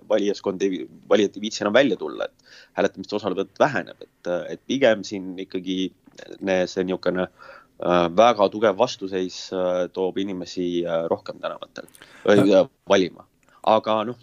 valijaskond 0.08 0.64
ei, 0.64 0.86
valijad 1.10 1.36
ei 1.36 1.42
viitsi 1.44 1.60
enam 1.66 1.76
välja 1.76 1.98
tulla, 2.00 2.30
et 2.30 2.56
hääletamiste 2.78 3.18
osalevõtt 3.18 3.60
väheneb, 3.60 4.00
et, 4.06 4.32
et 4.54 4.62
pigem 4.64 5.04
siin 5.04 5.34
ikkagi 5.44 5.76
see 6.16 6.86
niisugune 6.86 7.26
äh, 7.26 7.28
Äh, 7.28 7.55
väga 8.16 8.48
tugev 8.48 8.78
vastuseis 8.78 9.50
äh, 9.52 9.88
toob 9.92 10.18
inimesi 10.18 10.84
äh, 10.86 11.04
rohkem 11.10 11.40
tänavatel 11.40 11.86
valima. 12.88 13.26
aga 13.66 13.96
noh, 14.04 14.16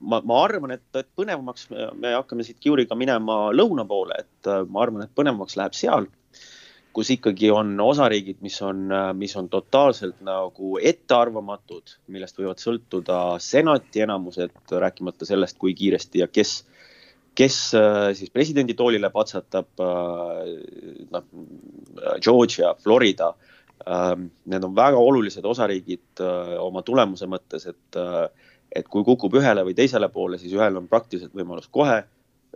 ma, 0.00 0.20
ma 0.24 0.38
arvan, 0.44 0.72
et, 0.74 0.86
et 0.96 1.08
põnevamaks 1.16 1.68
me 1.70 2.14
hakkame 2.14 2.46
siit 2.46 2.58
Kiuriga 2.60 2.96
minema 2.96 3.50
lõuna 3.52 3.84
poole, 3.86 4.16
et 4.24 4.48
ma 4.70 4.82
arvan, 4.82 5.04
et 5.04 5.12
põnevamaks 5.14 5.58
läheb 5.60 5.76
seal, 5.76 6.08
kus 6.96 7.12
ikkagi 7.14 7.50
on 7.52 7.76
osariigid, 7.84 8.40
mis 8.42 8.56
on, 8.64 8.88
mis 9.14 9.36
on 9.36 9.50
totaalselt 9.52 10.22
nagu 10.24 10.78
ettearvamatud, 10.80 11.98
millest 12.08 12.40
võivad 12.40 12.64
sõltuda 12.64 13.20
senati 13.38 14.02
enamused, 14.06 14.56
rääkimata 14.72 15.28
sellest, 15.28 15.58
kui 15.60 15.76
kiiresti 15.76 16.24
ja 16.24 16.30
kes 16.32 16.62
äh, 16.64 16.77
kes 17.38 17.58
äh, 17.78 18.10
siis 18.18 18.32
presidendi 18.34 18.74
toolile 18.78 19.10
patsatab, 19.14 19.70
äh, 19.82 20.50
noh, 21.12 21.24
Georgia, 22.24 22.74
Florida, 22.82 23.32
ähm, 23.86 24.28
need 24.50 24.66
on 24.66 24.74
väga 24.76 24.98
olulised 24.98 25.46
osariigid 25.46 26.22
äh, 26.24 26.54
oma 26.62 26.82
tulemuse 26.86 27.28
mõttes, 27.30 27.68
et, 27.70 28.00
et 28.74 28.88
kui 28.90 29.06
kukub 29.06 29.38
ühele 29.38 29.64
või 29.66 29.76
teisele 29.78 30.10
poole, 30.14 30.40
siis 30.40 30.56
ühel 30.56 30.80
on 30.80 30.88
praktiliselt 30.90 31.34
võimalus 31.36 31.70
kohe 31.70 32.04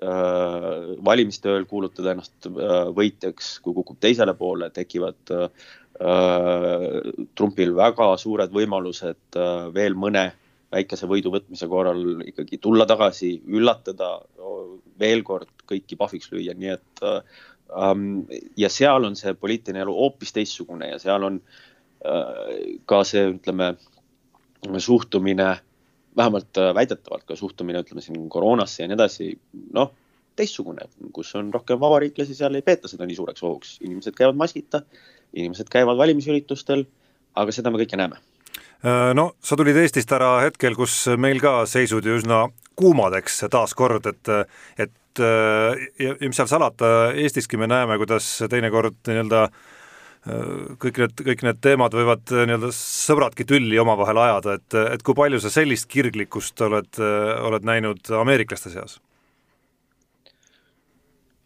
valimiste 0.02 1.46
ööl 1.52 1.66
kuulutada 1.68 2.10
ennast 2.10 2.48
võitjaks, 2.96 3.50
kui 3.62 3.74
kukub 3.76 4.00
teisele 4.02 4.32
poole, 4.34 4.66
tekivad 4.74 5.30
Trumpil 7.38 7.74
väga 7.76 8.08
suured 8.18 8.50
võimalused 8.56 9.38
veel 9.76 9.94
mõne 9.94 10.24
väikese 10.72 11.08
võidu 11.10 11.32
võtmise 11.34 11.68
korral 11.70 12.22
ikkagi 12.26 12.58
tulla 12.62 12.86
tagasi, 12.88 13.34
üllatada, 13.52 14.14
veel 15.00 15.24
kord 15.26 15.50
kõiki 15.68 15.98
pahviks 16.00 16.32
lüüa, 16.32 16.54
nii 16.58 16.72
et 16.72 17.04
ähm, 17.06 18.06
ja 18.58 18.70
seal 18.72 19.08
on 19.08 19.18
see 19.18 19.34
poliitiline 19.38 19.84
elu 19.84 19.94
hoopis 19.96 20.34
teistsugune 20.36 20.92
ja 20.92 21.00
seal 21.02 21.28
on 21.28 21.40
äh, 22.06 22.78
ka 22.88 23.02
see, 23.08 23.26
ütleme 23.34 23.74
suhtumine, 24.78 25.50
vähemalt 26.16 26.60
väidetavalt 26.76 27.26
ka 27.28 27.36
suhtumine, 27.36 27.82
ütleme 27.84 28.04
siin 28.04 28.28
koroonasse 28.32 28.84
ja 28.84 28.88
nii 28.88 28.98
edasi, 28.98 29.30
noh, 29.76 29.92
teistsugune, 30.36 30.88
kus 31.12 31.34
on 31.36 31.52
rohkem 31.52 31.80
vabariiklasi, 31.80 32.36
seal 32.36 32.56
ei 32.56 32.64
peeta 32.64 32.88
seda 32.88 33.08
nii 33.08 33.18
suureks 33.18 33.44
ohuks, 33.44 33.78
inimesed 33.84 34.16
käivad 34.16 34.38
maskita, 34.40 34.84
inimesed 35.36 35.68
käivad 35.72 35.98
valimisüritustel, 36.00 36.86
aga 37.36 37.54
seda 37.54 37.72
me 37.72 37.80
kõike 37.80 37.98
näeme. 38.00 38.20
Äh, 38.20 38.31
no 39.14 39.28
sa 39.42 39.56
tulid 39.58 39.78
Eestist 39.78 40.10
ära 40.14 40.40
hetkel, 40.42 40.74
kus 40.78 41.04
meil 41.20 41.40
ka 41.42 41.62
seisud 41.70 42.06
ju 42.06 42.16
üsna 42.18 42.46
kuumadeks 42.78 43.44
taaskord, 43.52 44.08
et 44.10 44.32
et 44.80 45.20
äh, 45.20 45.84
ja 46.00 46.16
mis 46.20 46.38
seal 46.38 46.50
salata, 46.50 47.12
Eestiski 47.18 47.60
me 47.60 47.68
näeme, 47.70 47.98
kuidas 48.00 48.26
teinekord 48.50 48.96
nii-öelda 49.06 49.44
äh, 49.44 50.74
kõik 50.82 50.98
need, 51.02 51.22
kõik 51.28 51.46
need 51.46 51.62
teemad 51.62 51.94
võivad 51.94 52.32
nii-öelda 52.32 52.72
sõbradki 52.74 53.46
tülli 53.48 53.78
omavahel 53.82 54.22
ajada, 54.24 54.58
et, 54.58 54.78
et 54.96 55.06
kui 55.06 55.14
palju 55.18 55.40
sa 55.42 55.52
sellist 55.52 55.86
kirglikkust 55.92 56.64
oled, 56.66 57.00
oled 57.46 57.68
näinud 57.68 58.12
ameeriklaste 58.22 58.72
seas? 58.72 58.98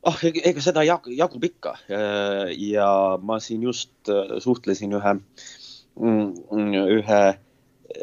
ah, 0.06 0.20
ega 0.22 0.62
seda 0.62 0.86
jag-, 0.86 1.10
jagub 1.10 1.44
ikka 1.50 1.74
ja 1.90 2.90
ma 3.18 3.40
siin 3.42 3.66
just 3.66 4.14
suhtlesin 4.38 4.94
ühe 4.94 5.16
äh, 5.16 5.64
ühe 5.96 7.22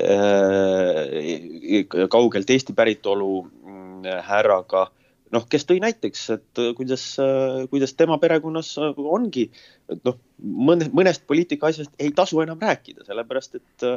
äh, 0.01 1.85
kaugelt 2.09 2.49
Eesti 2.49 2.73
päritolu 2.73 3.43
mm, 3.43 4.03
härraga, 4.27 4.87
noh, 5.33 5.45
kes 5.49 5.65
tõi 5.69 5.79
näiteks, 5.83 6.23
et 6.35 6.61
kuidas, 6.77 7.05
kuidas 7.71 7.95
tema 7.97 8.17
perekonnas 8.21 8.75
ongi, 8.79 9.47
et 9.91 10.01
noh, 10.05 10.17
mõne, 10.39 10.89
mõnest 10.93 11.25
poliitika 11.29 11.69
asjast 11.71 11.93
ei 12.01 12.11
tasu 12.15 12.41
enam 12.43 12.61
rääkida, 12.61 13.05
sellepärast 13.07 13.57
et, 13.59 13.87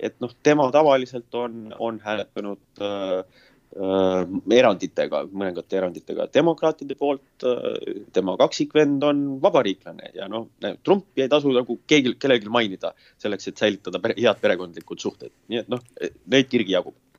et 0.00 0.18
noh, 0.24 0.32
tema 0.42 0.68
tavaliselt 0.74 1.34
on, 1.38 1.72
on 1.78 2.00
hääletanud 2.04 2.84
äh, 2.84 3.42
eranditega, 3.72 5.22
mõningate 5.32 5.78
eranditega 5.78 6.26
demokraatide 6.34 6.96
poolt. 6.98 7.46
Äh, 7.46 8.02
tema 8.12 8.36
kaksikvend 8.40 9.04
on 9.08 9.22
vabariiklane 9.42 10.12
ja 10.16 10.28
noh, 10.32 10.48
Trumpi 10.84 11.24
ei 11.24 11.30
tasu 11.32 11.52
nagu 11.54 11.78
keegi, 11.88 12.16
kellelgi 12.20 12.52
mainida 12.52 12.92
selleks, 13.22 13.48
et 13.48 13.62
säilitada 13.62 14.02
pere, 14.02 14.18
head 14.20 14.42
perekondlikud 14.42 15.00
suhted, 15.00 15.32
nii 15.48 15.64
et 15.64 15.72
noh, 15.72 15.80
neid 16.32 16.52
kirgi 16.52 16.76
jagub 16.76 16.96
Äh, 16.96 17.11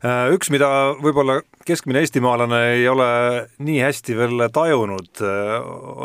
üks, 0.00 0.48
mida 0.48 0.68
võib-olla 0.96 1.40
keskmine 1.68 2.00
eestimaalane 2.00 2.60
ei 2.72 2.86
ole 2.88 3.06
nii 3.60 3.82
hästi 3.84 4.16
veel 4.16 4.46
tajunud, 4.52 5.10
äh, 5.20 5.50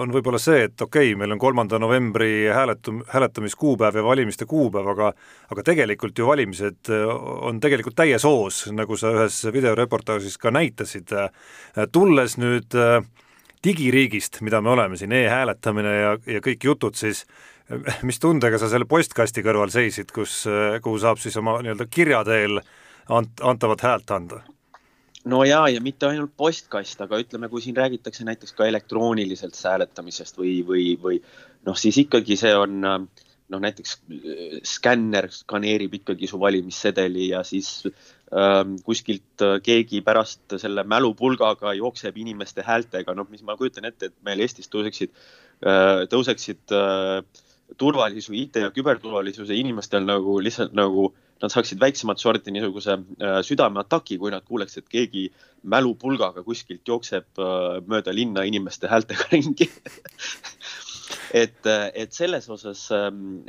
on 0.01 0.11
võib-olla 0.11 0.39
see, 0.41 0.65
et 0.67 0.81
okei 0.83 1.13
okay,, 1.13 1.19
meil 1.19 1.31
on 1.31 1.39
kolmanda 1.39 1.79
novembri 1.79 2.49
hääletum-, 2.51 3.05
hääletamiskuupäev 3.07 3.95
ja 3.95 4.03
valimiste 4.03 4.45
kuupäev, 4.49 4.91
aga 4.91 5.13
aga 5.51 5.65
tegelikult 5.71 6.19
ju 6.19 6.27
valimised 6.27 6.91
äh, 6.91 7.07
on 7.47 7.63
tegelikult 7.63 7.95
täies 7.95 8.27
hoos, 8.27 8.65
nagu 8.75 8.99
sa 8.99 9.13
ühes 9.15 9.39
videoreportaažis 9.55 10.37
ka 10.37 10.51
näitasid. 10.51 11.15
tulles 11.91 12.37
nüüd 12.37 12.75
digiriigist, 13.63 14.41
mida 14.41 14.61
me 14.61 14.69
oleme 14.75 14.97
siin 14.97 15.11
e, 15.11 15.25
e-hääletamine 15.25 15.93
ja, 15.95 16.15
ja 16.35 16.41
kõik 16.43 16.67
jutud, 16.67 16.95
siis 16.95 17.25
mis 18.03 18.19
tundega 18.19 18.59
sa 18.59 18.67
selle 18.69 18.85
postkasti 18.85 19.41
kõrval 19.41 19.71
seisid, 19.73 20.11
kus, 20.11 20.43
kuhu 20.83 20.99
saab 20.99 21.21
siis 21.21 21.37
oma 21.39 21.57
nii-öelda 21.63 21.87
kirja 21.89 22.23
teel 22.27 22.59
äh, 22.59 22.73
ant-, 23.09 23.41
antavat 23.43 23.85
häält 23.85 24.12
anda? 24.12 24.41
no 25.25 25.41
jaa, 25.47 25.67
ja 25.74 25.81
mitte 25.81 26.07
ainult 26.07 26.35
postkast, 26.38 27.00
aga 27.01 27.19
ütleme, 27.21 27.50
kui 27.50 27.63
siin 27.63 27.77
räägitakse 27.77 28.25
näiteks 28.27 28.53
ka 28.57 28.67
elektrooniliselt 28.69 29.57
hääletamisest 29.57 30.38
või, 30.38 30.59
või, 30.67 30.89
või 31.01 31.21
noh, 31.65 31.77
siis 31.79 31.97
ikkagi 32.03 32.38
see 32.38 32.53
on 32.57 32.77
noh, 32.85 33.62
näiteks 33.62 33.97
skänner 34.65 35.29
skaneerib 35.33 35.97
ikkagi 36.00 36.29
su 36.29 36.39
valimissedeli 36.41 37.31
ja 37.31 37.41
siis 37.45 37.88
ähm, 37.88 38.77
kuskilt 38.85 39.45
keegi 39.65 40.01
pärast 40.05 40.57
selle 40.62 40.85
mälupulgaga 40.85 41.74
jookseb 41.77 42.17
inimeste 42.21 42.65
häältega, 42.65 43.17
noh, 43.17 43.29
mis 43.29 43.45
ma 43.45 43.57
kujutan 43.57 43.89
ette, 43.89 44.12
et 44.12 44.17
meil 44.25 44.45
Eestis 44.45 44.69
tõuseksid 44.69 45.13
äh,, 45.65 46.05
tõuseksid 46.13 46.74
äh, 46.74 47.19
turvalisuse, 47.81 48.38
IT 48.38 48.62
ja 48.62 48.69
küberturvalisuse 48.74 49.57
inimestel 49.57 50.05
nagu 50.05 50.38
lihtsalt 50.38 50.77
nagu 50.77 51.09
äh, 51.09 51.25
nad 51.44 51.51
saaksid 51.51 51.80
väiksemat 51.82 52.22
sorti 52.22 52.54
niisuguse 52.54 52.96
äh, 52.96 53.39
südameataki, 53.46 54.18
kui 54.22 54.32
nad 54.34 54.46
kuuleks, 54.48 54.77
et 54.80 54.88
keegi 54.92 55.27
mälupulgaga 55.68 56.44
kuskilt 56.46 56.88
jookseb 56.88 57.42
äh, 57.42 57.82
mööda 57.88 58.13
linna 58.15 58.46
inimeste 58.48 58.89
häältega 58.92 59.27
ringi. 59.34 59.70
Et, 61.36 61.60
äh, 61.68 61.89
et 61.94 62.15
selles 62.15 62.48
osas 62.50 62.88
ähm, 62.96 63.44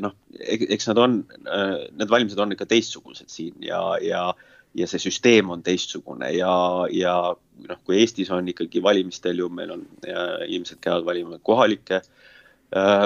noh, 0.00 0.14
eks 0.38 0.88
nad 0.88 1.00
on, 1.02 1.20
need 1.90 2.10
valimised 2.10 2.40
on 2.40 2.54
ikka 2.54 2.68
teistsugused 2.70 3.32
siin 3.32 3.64
ja, 3.66 3.80
ja, 4.00 4.22
ja 4.78 4.88
see 4.88 5.02
süsteem 5.02 5.50
on 5.52 5.64
teistsugune 5.66 6.30
ja, 6.36 6.54
ja 6.94 7.16
noh, 7.66 7.80
kui 7.84 7.98
Eestis 8.00 8.30
on 8.32 8.48
ikkagi 8.52 8.82
valimistel 8.84 9.42
ju 9.42 9.50
meil 9.52 9.74
on, 9.74 9.82
inimesed 10.46 10.80
käivad 10.84 11.08
valima 11.08 11.40
kohalikke 11.42 12.00
Äh, 12.00 12.30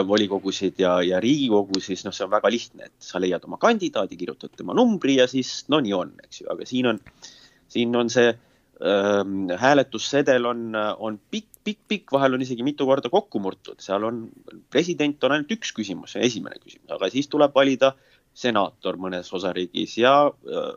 volikogusid 0.06 0.78
ja, 0.78 0.96
ja 1.02 1.20
Riigikogu, 1.20 1.80
siis 1.82 2.04
noh, 2.06 2.14
see 2.14 2.26
on 2.26 2.30
väga 2.30 2.50
lihtne, 2.52 2.87
et 2.87 2.94
sa 3.02 3.18
leiad 3.23 3.44
oma 3.49 3.58
kandidaadi, 3.58 4.18
kirjutad 4.18 4.54
tema 4.54 4.75
numbri 4.76 5.16
ja 5.18 5.26
siis 5.30 5.64
no 5.73 5.80
nii 5.82 5.94
on, 5.96 6.12
eks 6.23 6.42
ju, 6.42 6.50
aga 6.52 6.66
siin 6.68 6.87
on, 6.92 7.00
siin 7.73 7.96
on 7.99 8.11
see 8.12 8.28
ähm, 8.30 9.49
hääletussedel 9.58 10.46
on, 10.46 10.68
on 10.76 11.16
pikk, 11.30 11.49
pikk, 11.66 11.80
pikk, 11.88 12.12
vahel 12.14 12.37
on 12.37 12.44
isegi 12.46 12.66
mitu 12.66 12.87
korda 12.87 13.11
kokku 13.11 13.42
murtud, 13.42 13.80
seal 13.82 14.06
on, 14.06 14.28
president 14.70 15.25
on 15.26 15.35
ainult 15.35 15.56
üks 15.56 15.75
küsimus, 15.75 16.14
esimene 16.20 16.61
küsimus, 16.62 16.92
aga 16.94 17.11
siis 17.11 17.26
tuleb 17.32 17.56
valida 17.56 17.96
senaator 18.37 19.00
mõnes 19.00 19.32
osariigis 19.35 19.96
ja 19.99 20.28
äh, 20.28 20.68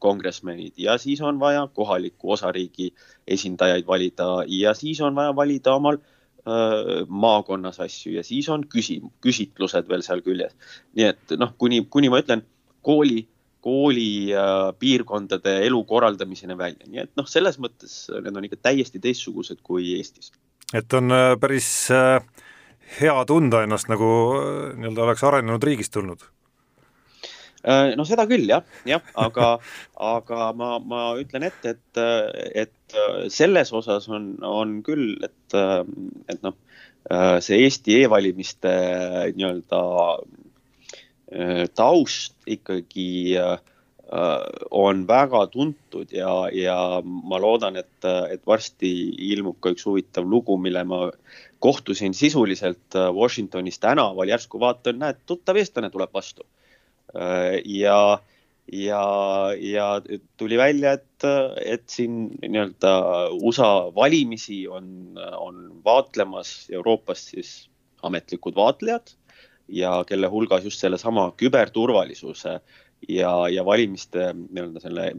kongresmenid 0.00 0.78
ja 0.80 0.94
siis 1.02 1.20
on 1.20 1.42
vaja 1.42 1.66
kohaliku 1.74 2.32
osariigi 2.38 2.88
esindajaid 3.28 3.84
valida 3.84 4.30
ja 4.48 4.72
siis 4.78 5.02
on 5.04 5.18
vaja 5.18 5.36
valida 5.36 5.74
omal 5.76 6.00
äh, 6.00 6.16
Äh, 6.19 6.19
maakonnas 6.44 7.80
asju 7.84 8.14
ja 8.14 8.24
siis 8.24 8.48
on 8.48 8.64
küsi-, 8.64 9.00
küsitlused 9.24 9.88
veel 9.88 10.02
seal 10.06 10.22
küljes. 10.24 10.54
nii 10.96 11.06
et 11.10 11.36
noh, 11.38 11.52
kuni, 11.58 11.82
kuni 11.90 12.08
ma 12.12 12.22
ütlen 12.22 12.42
kooli, 12.86 13.26
kooli 13.60 14.32
äh, 14.32 14.70
piirkondade 14.78 15.58
elu 15.66 15.82
korraldamiseni 15.84 16.56
välja, 16.58 16.88
nii 16.88 17.04
et 17.04 17.12
noh, 17.20 17.28
selles 17.28 17.60
mõttes 17.60 18.06
need 18.10 18.36
on 18.36 18.48
ikka 18.48 18.60
täiesti 18.70 19.02
teistsugused 19.02 19.60
kui 19.62 19.92
Eestis. 19.98 20.32
et 20.74 20.92
on 20.96 21.12
äh, 21.12 21.34
päris 21.40 21.70
äh, 21.94 22.24
hea 23.00 23.16
tunda 23.28 23.64
ennast 23.66 23.92
nagu 23.92 24.10
nii-öelda 24.76 25.08
oleks 25.08 25.24
arenenud 25.28 25.68
riigist 25.68 25.92
tulnud 25.92 26.24
Äh, 26.24 26.39
no 27.96 28.06
seda 28.08 28.24
küll 28.30 28.48
jah, 28.48 28.64
jah, 28.88 29.04
aga, 29.20 29.50
aga 30.14 30.50
ma, 30.56 30.78
ma 30.80 31.02
ütlen 31.20 31.44
ette, 31.48 31.74
et, 31.76 32.00
et 32.64 32.96
selles 33.32 33.72
osas 33.76 34.08
on, 34.08 34.32
on 34.46 34.78
küll, 34.86 35.18
et, 35.26 35.56
et 36.32 36.40
noh, 36.46 36.56
see 37.44 37.64
Eesti 37.64 38.02
e-valimiste 38.04 38.72
nii-öelda 39.36 39.82
äh, 41.32 41.66
taust 41.76 42.36
ikkagi 42.50 43.36
äh, 43.40 43.58
on 44.74 45.04
väga 45.08 45.44
tuntud 45.52 46.12
ja, 46.12 46.32
ja 46.52 46.78
ma 47.04 47.38
loodan, 47.40 47.76
et, 47.78 48.08
et 48.32 48.42
varsti 48.46 48.90
ilmub 49.30 49.60
ka 49.62 49.72
üks 49.76 49.86
huvitav 49.86 50.26
lugu, 50.26 50.56
mille 50.58 50.82
ma 50.84 51.04
kohtusin 51.60 52.16
sisuliselt 52.16 52.96
Washingtonis 53.14 53.78
tänaval, 53.78 54.32
järsku 54.32 54.58
vaatan, 54.60 54.98
näed, 54.98 55.20
tuttav 55.28 55.60
eestlane 55.60 55.92
tuleb 55.92 56.10
vastu. 56.16 56.42
Äh, 56.42 56.59
ja, 57.64 58.18
ja, 58.72 59.04
ja 59.58 59.86
tuli 60.36 60.58
välja, 60.58 60.92
et, 60.92 61.26
et 61.64 61.88
siin 61.90 62.28
nii-öelda 62.42 62.92
USA 63.42 63.90
valimisi 63.94 64.62
on, 64.68 65.18
on 65.36 65.80
vaatlemas 65.84 66.68
Euroopast 66.70 67.34
siis 67.34 67.54
ametlikud 68.02 68.54
vaatlejad 68.56 69.14
ja 69.68 70.04
kelle 70.06 70.30
hulgas 70.30 70.64
just 70.64 70.80
sellesama 70.82 71.30
küberturvalisuse 71.36 72.60
ja, 73.08 73.32
ja 73.48 73.64
valimiste 73.64 74.32
nii-öelda 74.34 74.82
selle 74.82 75.12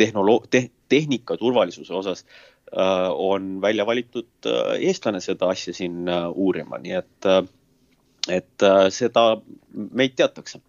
tehnolo-, 0.00 0.42
te, 0.50 0.68
tehnika 0.88 1.36
turvalisuse 1.36 1.94
osas 1.94 2.24
äh, 2.26 3.10
on 3.12 3.60
välja 3.60 3.86
valitud 3.86 4.28
äh, 4.46 4.76
eestlane 4.88 5.20
seda 5.20 5.50
asja 5.52 5.74
siin 5.74 6.08
äh, 6.08 6.28
uurima, 6.32 6.80
nii 6.82 6.98
et 7.00 7.30
äh,, 7.30 7.42
et 8.28 8.62
äh, 8.62 8.86
seda 8.90 9.36
meid 9.72 10.16
teatakse 10.18 10.60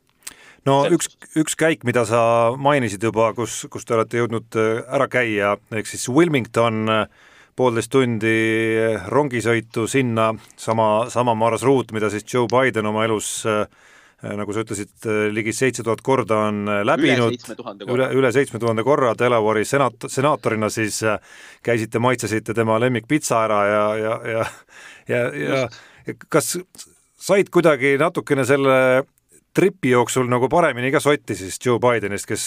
no 0.68 0.78
üks, 0.92 1.10
üks 1.40 1.58
käik, 1.60 1.86
mida 1.88 2.04
sa 2.08 2.20
mainisid 2.60 3.04
juba, 3.04 3.32
kus, 3.38 3.64
kus 3.72 3.88
te 3.88 3.98
olete 3.98 4.22
jõudnud 4.22 4.60
äh, 4.60 4.84
ära 4.98 5.10
käia, 5.12 5.56
ehk 5.74 5.90
siis 5.90 6.08
Wilmington, 6.12 6.86
äh, 6.92 7.34
poolteist 7.58 7.90
tundi 7.90 8.38
rongisõitu 9.10 9.88
sinna, 9.90 10.30
sama, 10.62 11.08
sama 11.10 11.34
marsruut, 11.38 11.94
mida 11.96 12.12
siis 12.14 12.28
Joe 12.30 12.46
Biden 12.52 12.86
oma 12.86 13.08
elus 13.08 13.32
äh, 13.50 13.66
nagu 14.38 14.54
sa 14.54 14.64
ütlesid, 14.66 15.06
ligi 15.30 15.54
seitse 15.54 15.84
tuhat 15.86 16.02
korda 16.02 16.40
on 16.48 16.64
läbinud, 16.90 17.36
üle, 17.86 18.08
üle 18.18 18.32
seitsme 18.34 18.58
tuhande 18.58 18.82
korra 18.86 19.12
Delaware'i 19.18 19.66
senat-, 19.66 20.08
senaatorina 20.10 20.72
siis 20.74 21.04
käisite, 21.66 22.02
maitsesite 22.02 22.56
tema 22.58 22.80
lemmikpitsa 22.82 23.44
ära 23.46 23.60
ja, 23.70 23.84
ja, 24.02 24.16
ja 24.32 24.48
ja, 25.08 25.22
ja 25.38 26.16
kas 26.34 26.56
said 27.22 27.52
kuidagi 27.54 27.94
natukene 28.02 28.46
selle 28.48 29.06
tripi 29.58 29.92
jooksul 29.96 30.30
nagu 30.30 30.50
paremini 30.52 30.92
ka 30.94 31.02
sotti 31.04 31.36
siis 31.38 31.58
Joe 31.64 31.82
Bidenist, 31.82 32.30
kes, 32.30 32.46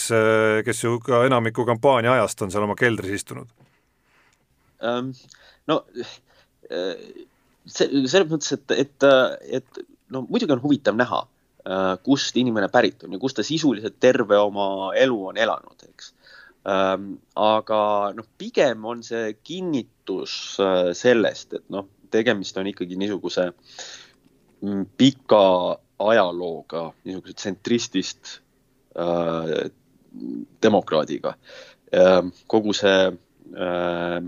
kes 0.65 0.83
ju 0.85 0.97
ka 1.03 1.25
enamiku 1.27 1.65
kampaania 1.67 2.15
ajast 2.15 2.45
on 2.45 2.53
seal 2.53 2.67
oma 2.67 2.77
keldris 2.79 3.19
istunud 3.21 3.51
um,? 4.87 5.11
no 5.67 5.81
see, 7.65 7.87
selles 8.07 8.29
mõttes, 8.29 8.55
et, 8.55 8.73
et, 8.85 9.07
et 9.59 9.83
no 10.13 10.23
muidugi 10.27 10.55
on 10.55 10.63
huvitav 10.63 10.97
näha, 10.97 11.21
kust 12.05 12.37
inimene 12.41 12.71
pärit 12.73 13.03
on 13.05 13.13
ja 13.13 13.21
kus 13.21 13.35
ta 13.37 13.45
sisuliselt 13.45 13.99
terve 14.01 14.39
oma 14.41 14.91
elu 14.97 15.19
on 15.31 15.37
elanud, 15.37 15.85
eks 15.91 16.13
ähm,. 16.71 17.13
aga 17.37 17.81
noh, 18.17 18.27
pigem 18.37 18.85
on 18.85 19.03
see 19.05 19.35
kinnitus 19.43 20.57
sellest, 20.97 21.53
et 21.59 21.67
noh, 21.73 21.85
tegemist 22.11 22.57
on 22.57 22.69
ikkagi 22.71 22.97
niisuguse 22.99 23.51
mm, 24.65 24.87
pika 24.97 25.45
ajalooga, 26.11 26.89
niisuguse 27.05 27.37
tsentristist 27.37 28.37
äh, 28.97 29.71
demokraadiga 30.63 31.35
äh,. 31.95 32.21
kogu 32.47 32.73
see 32.75 32.97
äh, 33.07 34.19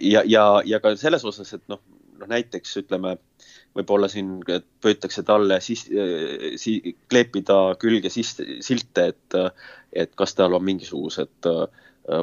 ja, 0.00 0.22
ja, 0.26 0.46
ja 0.64 0.80
ka 0.80 0.94
selles 0.96 1.24
osas, 1.24 1.52
et 1.56 1.64
noh, 1.70 1.80
noh 2.20 2.30
näiteks 2.30 2.76
ütleme, 2.84 3.16
võib-olla 3.76 4.08
siin 4.12 4.40
püütakse 4.84 5.24
talle 5.26 5.58
siis 5.64 5.86
si, 6.60 6.74
kleepida 7.10 7.58
külge 7.80 8.12
siis 8.12 8.34
silte, 8.60 9.08
et, 9.14 9.38
et 9.92 10.12
kas 10.18 10.36
tal 10.38 10.54
on 10.58 10.64
mingisugused 10.64 11.48
äh, 11.50 11.64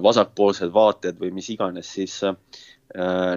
vasakpoolsed 0.03 0.73
vaated 0.73 1.19
või 1.19 1.31
mis 1.35 1.49
iganes, 1.53 1.89
siis 1.95 2.19
äh, 2.27 2.35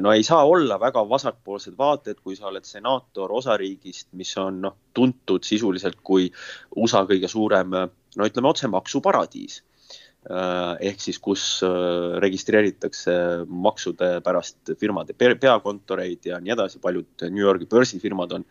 no 0.00 0.12
ei 0.16 0.22
saa 0.24 0.46
olla 0.48 0.78
väga 0.80 1.02
vasakpoolsed 1.08 1.74
vaated, 1.76 2.22
kui 2.24 2.36
sa 2.38 2.46
oled 2.48 2.64
senaator 2.64 3.34
osariigist, 3.36 4.08
mis 4.16 4.30
on 4.40 4.62
noh, 4.64 4.78
tuntud 4.96 5.44
sisuliselt 5.44 5.98
kui 6.02 6.30
USA 6.76 7.02
kõige 7.04 7.28
suurem, 7.28 7.74
no 8.16 8.28
ütleme 8.30 8.48
otse 8.48 8.70
maksuparadiis. 8.72 9.58
Äh, 10.22 10.76
ehk 10.86 11.00
siis, 11.02 11.16
kus 11.18 11.44
äh, 11.66 12.18
registreeritakse 12.22 13.12
maksude 13.50 14.20
pärast 14.22 14.70
firmade 14.78 15.16
peakontoreid 15.18 16.28
ja 16.30 16.38
nii 16.38 16.52
edasi, 16.54 16.78
paljud 16.78 17.24
New 17.26 17.42
Yorgi 17.42 17.66
börsifirmad 17.66 18.36
on 18.36 18.44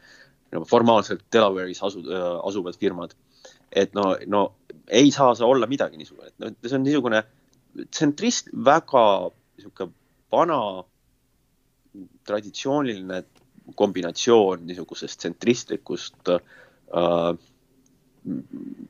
formaalselt 0.68 1.24
Delaware'is 1.32 1.80
asu, 1.88 2.04
äh, 2.12 2.26
asuvad 2.44 2.76
firmad. 2.76 3.16
et 3.72 3.94
no, 3.96 4.18
no 4.28 4.42
ei 4.92 5.14
saa 5.16 5.32
see 5.32 5.48
olla 5.48 5.68
midagi 5.68 5.96
niisugune, 5.96 6.28
et 6.28 6.44
no 6.44 6.52
see 6.68 6.76
on 6.76 6.84
niisugune 6.84 7.22
tsentrist, 7.88 8.52
väga 8.52 9.06
niisugune 9.56 9.94
vana 10.32 10.58
traditsiooniline 12.28 13.24
kombinatsioon 13.76 14.66
niisugusest 14.68 15.20
tsentristlikust 15.20 16.30
äh, 16.30 16.42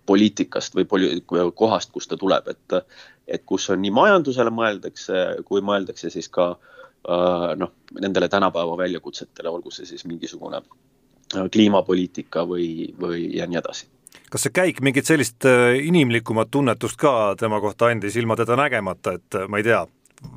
poliitikast 0.06 0.76
või 0.76 0.86
poli-, 0.90 1.22
kohast, 1.56 1.92
kust 1.92 2.12
ta 2.12 2.18
tuleb, 2.20 2.50
et, 2.52 2.82
et 3.28 3.44
kus 3.48 3.70
on 3.72 3.80
nii 3.82 3.94
majandusele 3.96 4.52
mõeldakse, 4.54 5.24
kui 5.48 5.64
mõeldakse 5.64 6.12
siis 6.12 6.28
ka 6.34 6.50
äh, 6.52 7.48
noh, 7.60 7.74
nendele 8.00 8.28
tänapäeva 8.32 8.76
väljakutsetele, 8.84 9.50
olgu 9.50 9.72
see 9.72 9.88
siis 9.88 10.04
mingisugune 10.10 10.60
äh, 10.60 11.48
kliimapoliitika 11.52 12.44
või, 12.48 12.92
või 13.00 13.30
ja 13.38 13.48
nii 13.48 13.62
edasi. 13.62 13.88
kas 14.32 14.48
see 14.48 14.56
käik 14.56 14.82
mingit 14.84 15.08
sellist 15.08 15.48
äh, 15.48 15.78
inimlikumat 15.80 16.52
tunnetust 16.52 17.00
ka 17.00 17.36
tema 17.40 17.62
kohta 17.64 17.92
andis, 17.92 18.20
ilma 18.20 18.36
teda 18.40 18.60
nägemata, 18.60 19.16
et 19.16 19.40
ma 19.48 19.64
ei 19.64 19.70
tea, 19.70 19.86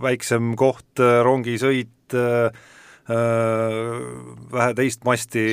väiksem 0.06 0.54
koht, 0.60 1.02
rongisõit 1.02 2.14
äh,, 2.14 2.54
Äh, 2.54 2.73
vähe 3.08 4.74
teist 4.78 5.04
masti 5.04 5.44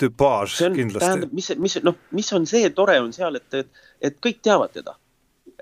tüpaaž 0.00 0.56
kindlasti. 0.72 1.04
tähendab, 1.04 1.32
mis, 1.36 1.50
mis 1.60 1.78
noh, 1.84 1.96
mis 2.16 2.32
on 2.32 2.46
see 2.48 2.70
tore 2.72 2.96
on 3.00 3.12
seal, 3.12 3.36
et, 3.36 3.48
et, 3.60 3.82
et 4.00 4.16
kõik 4.24 4.40
teavad 4.42 4.72
teda. 4.72 4.96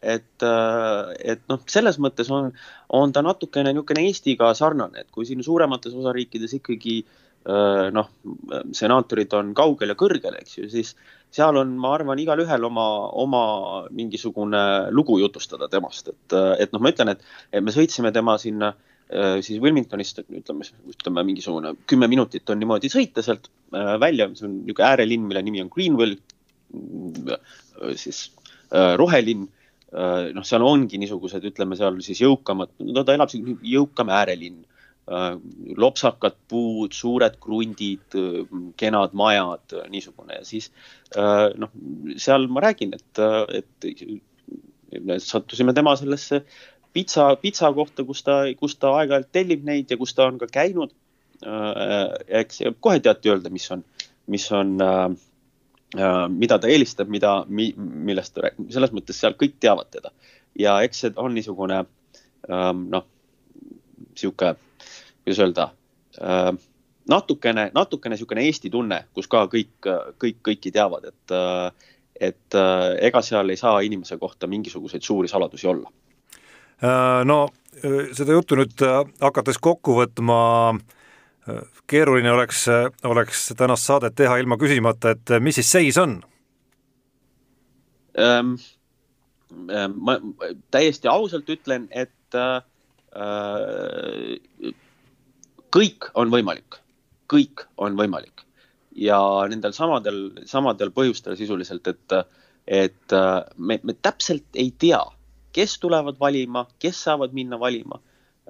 et, 0.00 0.42
äh, 0.46 1.08
et 1.34 1.40
noh, 1.50 1.58
selles 1.68 1.98
mõttes 2.00 2.30
on, 2.32 2.52
on 2.88 3.10
ta 3.12 3.20
natukene 3.20 3.74
niisugune 3.74 4.06
Eestiga 4.08 4.54
sarnane, 4.56 5.02
et 5.02 5.10
kui 5.12 5.26
siin 5.28 5.42
suuremates 5.44 5.92
osariikides 5.92 6.54
ikkagi 6.56 6.94
äh, 7.02 7.90
noh, 7.92 8.08
senaatorid 8.72 9.34
on 9.36 9.50
kaugel 9.58 9.92
ja 9.92 9.98
kõrgel, 10.00 10.38
eks 10.40 10.56
ju, 10.56 10.70
siis 10.72 10.94
seal 11.30 11.58
on, 11.60 11.74
ma 11.76 11.92
arvan, 11.98 12.22
igalühel 12.22 12.64
oma, 12.64 12.86
oma 13.12 13.42
mingisugune 13.90 14.62
lugu 14.94 15.18
jutustada 15.20 15.68
temast, 15.68 16.14
et, 16.14 16.38
et 16.62 16.72
noh, 16.72 16.80
ma 16.80 16.94
ütlen, 16.94 17.12
et, 17.12 17.28
et 17.52 17.66
me 17.66 17.74
sõitsime 17.74 18.14
tema 18.14 18.38
sinna 18.40 18.72
äh, 18.72 18.80
Äh, 18.80 18.89
siis 19.42 19.58
Wilmingtonist 19.62 20.20
ütleme, 20.22 20.66
ütleme 20.92 21.24
mingisugune 21.26 21.72
kümme 21.90 22.06
minutit 22.10 22.50
on 22.52 22.60
niimoodi 22.62 22.90
sõita 22.92 23.24
sealt 23.26 23.48
äh, 23.74 23.96
välja, 24.02 24.28
see 24.38 24.46
on 24.46 24.60
niisugune 24.60 24.86
äärelinn, 24.86 25.24
mille 25.26 25.42
nimi 25.46 25.62
on 25.64 25.70
Greenville, 25.72 26.20
äh, 27.34 27.94
siis 27.98 28.28
rohelinn, 28.70 29.48
noh, 29.90 30.44
seal 30.46 30.62
ongi 30.62 31.00
niisugused, 31.02 31.42
ütleme 31.48 31.74
seal 31.74 31.96
siis 32.06 32.20
jõukamad, 32.22 32.70
no 32.86 33.02
ta 33.02 33.16
elab 33.16 33.32
siin 33.32 33.56
jõukam 33.66 34.12
äärelinn, 34.14 34.60
lopsakad 35.74 36.36
puud, 36.46 36.94
suured 36.94 37.40
krundid, 37.42 38.14
kenad 38.78 39.16
majad, 39.18 39.74
niisugune. 39.90 40.36
Ja 40.38 40.46
siis 40.46 40.70
noh, 41.10 41.72
seal 42.22 42.46
ma 42.54 42.62
räägin, 42.68 42.94
et, 42.94 43.22
et 43.58 43.88
sattusime 45.26 45.74
tema 45.74 45.96
sellesse 45.98 46.44
pitsa, 46.92 47.36
pitsa 47.36 47.72
kohta, 47.72 48.04
kus 48.04 48.22
ta, 48.26 48.42
kus 48.58 48.76
ta 48.80 48.94
aeg-ajalt 48.98 49.30
tellib 49.32 49.64
neid 49.66 49.90
ja 49.90 49.98
kus 50.00 50.14
ta 50.16 50.26
on 50.30 50.38
ka 50.40 50.48
käinud. 50.50 50.92
Äh, 51.40 52.14
eks 52.42 52.62
kohe 52.84 53.00
teate 53.00 53.32
öelda, 53.32 53.52
mis 53.52 53.70
on, 53.72 53.84
mis 54.30 54.44
on 54.52 54.74
äh, 54.84 55.06
äh,, 55.96 56.24
mida 56.28 56.58
ta 56.60 56.68
eelistab, 56.68 57.08
mida 57.08 57.44
mi,, 57.48 57.70
millest 57.76 58.34
ta 58.34 58.44
räägib, 58.44 58.68
selles 58.74 58.92
mõttes 58.96 59.20
seal 59.22 59.38
kõik 59.40 59.56
teavad 59.60 59.88
teda. 59.90 60.12
ja 60.58 60.80
eks 60.84 61.00
see 61.00 61.12
on 61.16 61.32
niisugune 61.34 61.78
ähm, 62.50 62.82
noh, 62.92 63.06
sihuke, 64.18 64.52
kuidas 65.22 65.40
öelda 65.40 65.70
äh, 66.20 66.50
natukene, 67.08 67.70
natukene 67.74 68.18
niisugune 68.18 68.44
Eesti 68.44 68.70
tunne, 68.70 69.04
kus 69.14 69.30
ka 69.30 69.46
kõik, 69.48 69.88
kõik 70.20 70.42
kõiki 70.44 70.74
teavad, 70.74 71.08
et, 71.08 71.34
et 72.20 72.56
ega 73.00 73.22
seal 73.24 73.48
ei 73.50 73.56
saa 73.56 73.80
inimese 73.86 74.18
kohta 74.20 74.46
mingisuguseid 74.50 75.02
suuri 75.02 75.30
saladusi 75.32 75.66
olla 75.72 75.88
no 77.24 77.48
äh, 77.84 78.08
seda 78.16 78.32
juttu 78.32 78.56
nüüd 78.58 78.82
äh, 78.84 79.04
hakates 79.20 79.60
kokku 79.60 79.98
võtma, 80.00 80.40
keeruline 81.90 82.30
oleks, 82.30 82.66
oleks 83.08 83.48
tänast 83.58 83.88
saadet 83.88 84.14
teha 84.14 84.36
ilma 84.38 84.58
küsimata, 84.60 85.16
et 85.16 85.32
mis 85.42 85.56
siis 85.58 85.70
seis 85.72 85.98
on 86.00 86.20
ähm,? 88.18 88.54
ma 89.50 90.14
täiesti 90.70 91.08
ausalt 91.10 91.48
ütlen, 91.50 91.88
et 91.90 92.36
äh, 92.38 92.60
kõik 95.74 96.06
on 96.14 96.30
võimalik, 96.30 96.78
kõik 97.26 97.64
on 97.76 97.98
võimalik 97.98 98.44
ja 98.94 99.18
nendel 99.50 99.74
samadel, 99.74 100.20
samadel 100.46 100.92
põhjustel 100.94 101.34
sisuliselt, 101.40 101.90
et, 101.90 102.14
et 102.66 103.16
me, 103.56 103.80
me 103.82 103.96
täpselt 103.98 104.46
ei 104.54 104.70
tea 104.78 105.02
kes 105.52 105.78
tulevad 105.82 106.18
valima, 106.20 106.66
kes 106.78 107.02
saavad 107.06 107.34
minna 107.36 107.58
valima. 107.60 108.00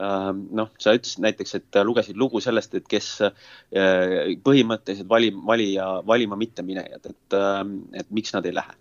Ähm, 0.01 0.47
noh, 0.57 0.71
sa 0.81 0.95
ütlesid 0.97 1.21
näiteks, 1.21 1.55
et 1.59 1.79
lugesid 1.85 2.17
lugu 2.17 2.41
sellest, 2.41 2.75
et 2.79 2.87
kes 2.89 3.09
äh, 3.27 4.31
põhimõtteliselt 4.45 5.09
vali, 5.11 5.29
valija, 5.35 5.89
valima 6.07 6.39
mitteminejad, 6.41 7.11
et, 7.11 7.37
ähm, 7.37 7.75
et 7.93 8.09
miks 8.09 8.33
nad 8.33 8.49
ei 8.49 8.55
lähe. 8.57 8.77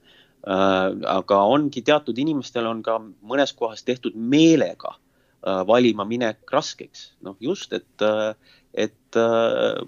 Äh, 0.47 0.85
aga 1.11 1.41
ongi 1.51 1.83
teatud 1.83 2.17
inimestel 2.23 2.69
on 2.69 2.83
ka 2.85 2.95
mõnes 3.03 3.51
kohas 3.57 3.83
tehtud 3.83 4.15
meelega 4.15 4.93
äh, 4.95 5.65
valima 5.67 6.07
minek 6.07 6.55
raskeks, 6.55 7.09
noh 7.27 7.35
just, 7.43 7.75
et, 7.75 8.07
et 8.73 9.19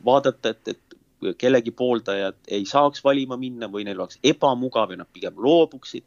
vaadata, 0.04 0.52
et, 0.52 0.76
et 0.76 1.36
kellegi 1.38 1.72
pooldajad 1.72 2.52
ei 2.52 2.66
saaks 2.66 3.04
valima 3.06 3.38
minna 3.40 3.70
või 3.72 3.86
neil 3.88 4.00
oleks 4.02 4.20
ebamugav 4.26 4.92
ja 4.92 5.00
nad 5.00 5.10
pigem 5.14 5.38
loobuksid 5.38 6.04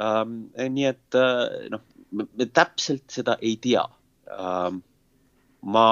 ähm,. 0.00 0.48
nii 0.54 0.88
et 0.90 1.18
äh, 1.18 1.68
noh, 1.72 1.84
me 2.14 2.46
täpselt 2.46 3.06
seda 3.10 3.38
ei 3.42 3.56
tea 3.62 3.84
ähm,. 4.30 4.82
ma, 5.64 5.86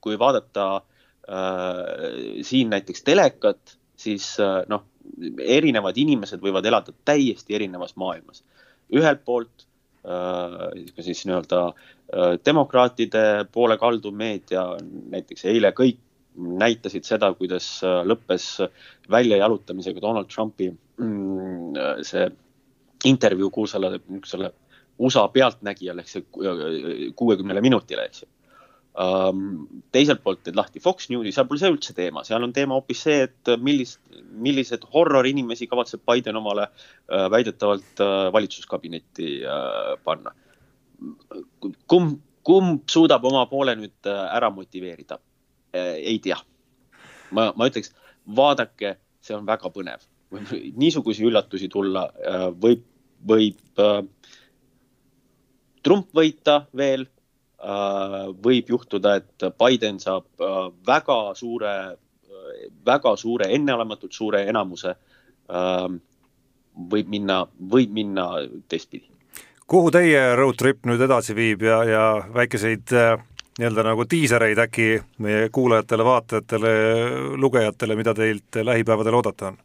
kui 0.00 0.18
vaadata 0.18 0.66
äh, 0.76 2.42
siin 2.46 2.70
näiteks 2.70 3.02
telekat, 3.06 3.76
siis 3.96 4.36
äh, 4.40 4.62
noh, 4.70 4.84
erinevad 5.42 5.96
inimesed 5.98 6.42
võivad 6.42 6.66
elada 6.66 6.94
täiesti 7.06 7.56
erinevas 7.56 7.96
maailmas. 7.96 8.44
ühelt 8.92 9.24
poolt 9.24 9.66
äh, 10.06 11.02
siis 11.02 11.24
nii-öelda 11.26 11.62
äh, 11.66 12.34
demokraatide 12.46 13.46
poole 13.52 13.78
kalduv 13.78 14.14
meedia, 14.14 14.68
näiteks 15.10 15.44
eile 15.50 15.72
kõik 15.74 16.02
näitasid 16.36 17.06
seda, 17.08 17.30
kuidas 17.32 17.80
lõppes 18.04 18.58
väljajalutamisega 19.08 20.02
Donald 20.04 20.28
Trumpi 20.28 20.68
mm, 20.68 22.02
see 22.04 22.26
intervjuu 23.04 23.50
kuulsale, 23.50 23.90
niisugusele 23.98 24.52
USA 24.98 25.26
pealtnägijale 25.28 26.00
ehk 26.00 26.08
see 26.08 27.12
kuuekümnele 27.16 27.60
minutile, 27.60 28.06
eks 28.08 28.24
ju. 28.24 28.30
Um, 28.96 29.66
teiselt 29.92 30.22
poolt 30.24 30.40
teed 30.46 30.56
lahti 30.56 30.80
Fox 30.80 31.10
Newsi, 31.12 31.28
seal 31.36 31.44
pole 31.50 31.60
see 31.60 31.68
üldse 31.68 31.92
teema, 31.92 32.22
seal 32.24 32.40
on 32.46 32.54
teema 32.56 32.78
hoopis 32.78 33.02
see, 33.04 33.26
et 33.26 33.50
millist, 33.60 34.00
millised 34.32 34.86
horror 34.94 35.28
inimesi 35.28 35.68
kavatseb 35.68 36.00
Biden 36.08 36.38
omale 36.40 36.64
uh, 36.70 37.26
väidetavalt 37.32 38.00
uh, 38.00 38.14
valitsuskabinetti 38.32 39.28
panna. 40.04 40.32
kumb, 41.92 42.16
kumb 42.46 42.88
suudab 42.88 43.24
oma 43.28 43.44
poole 43.50 43.76
nüüd 43.76 44.08
ära 44.08 44.48
motiveerida 44.54 45.18
ei 45.76 46.18
tea. 46.24 46.38
ma, 47.36 47.50
ma 47.52 47.68
ütleks, 47.68 47.92
vaadake, 48.36 48.96
see 49.20 49.36
on 49.36 49.44
väga 49.44 49.68
põnev, 49.74 50.08
niisuguseid 50.76 51.28
üllatusi 51.28 51.68
tulla 51.72 52.08
uh, 52.10 52.48
võib, 52.62 52.82
võib 53.26 53.82
uh, 53.82 54.00
Trump 55.86 56.10
võita 56.16 56.64
veel 56.74 57.06
Äh, 57.56 58.26
võib 58.44 58.68
juhtuda, 58.68 59.16
et 59.16 59.44
Biden 59.56 59.96
saab 59.98 60.26
äh, 60.44 60.56
väga 60.86 61.16
suure, 61.34 61.72
äh, 61.96 62.58
väga 62.84 63.14
suure, 63.16 63.48
enneolematult 63.56 64.12
suure 64.12 64.44
enamuse. 64.48 64.96
võib 66.90 67.06
minna, 67.08 67.36
võib 67.70 67.92
minna 67.94 68.24
teistpidi. 68.68 69.06
kuhu 69.66 69.90
teie 69.94 70.34
road 70.34 70.56
trip 70.58 70.86
nüüd 70.86 71.00
edasi 71.00 71.34
viib 71.34 71.62
ja, 71.62 71.76
ja 71.86 72.02
väikeseid 72.34 72.90
nii-öelda 72.90 73.84
nagu 73.86 74.04
diisereid 74.10 74.58
äkki 74.58 74.88
meie 75.22 75.48
kuulajatele, 75.48 76.04
vaatajatele, 76.04 76.72
lugejatele, 77.38 77.96
mida 77.96 78.14
teilt 78.14 78.58
lähipäevadel 78.62 79.14
oodata 79.14 79.52
on? 79.52 79.58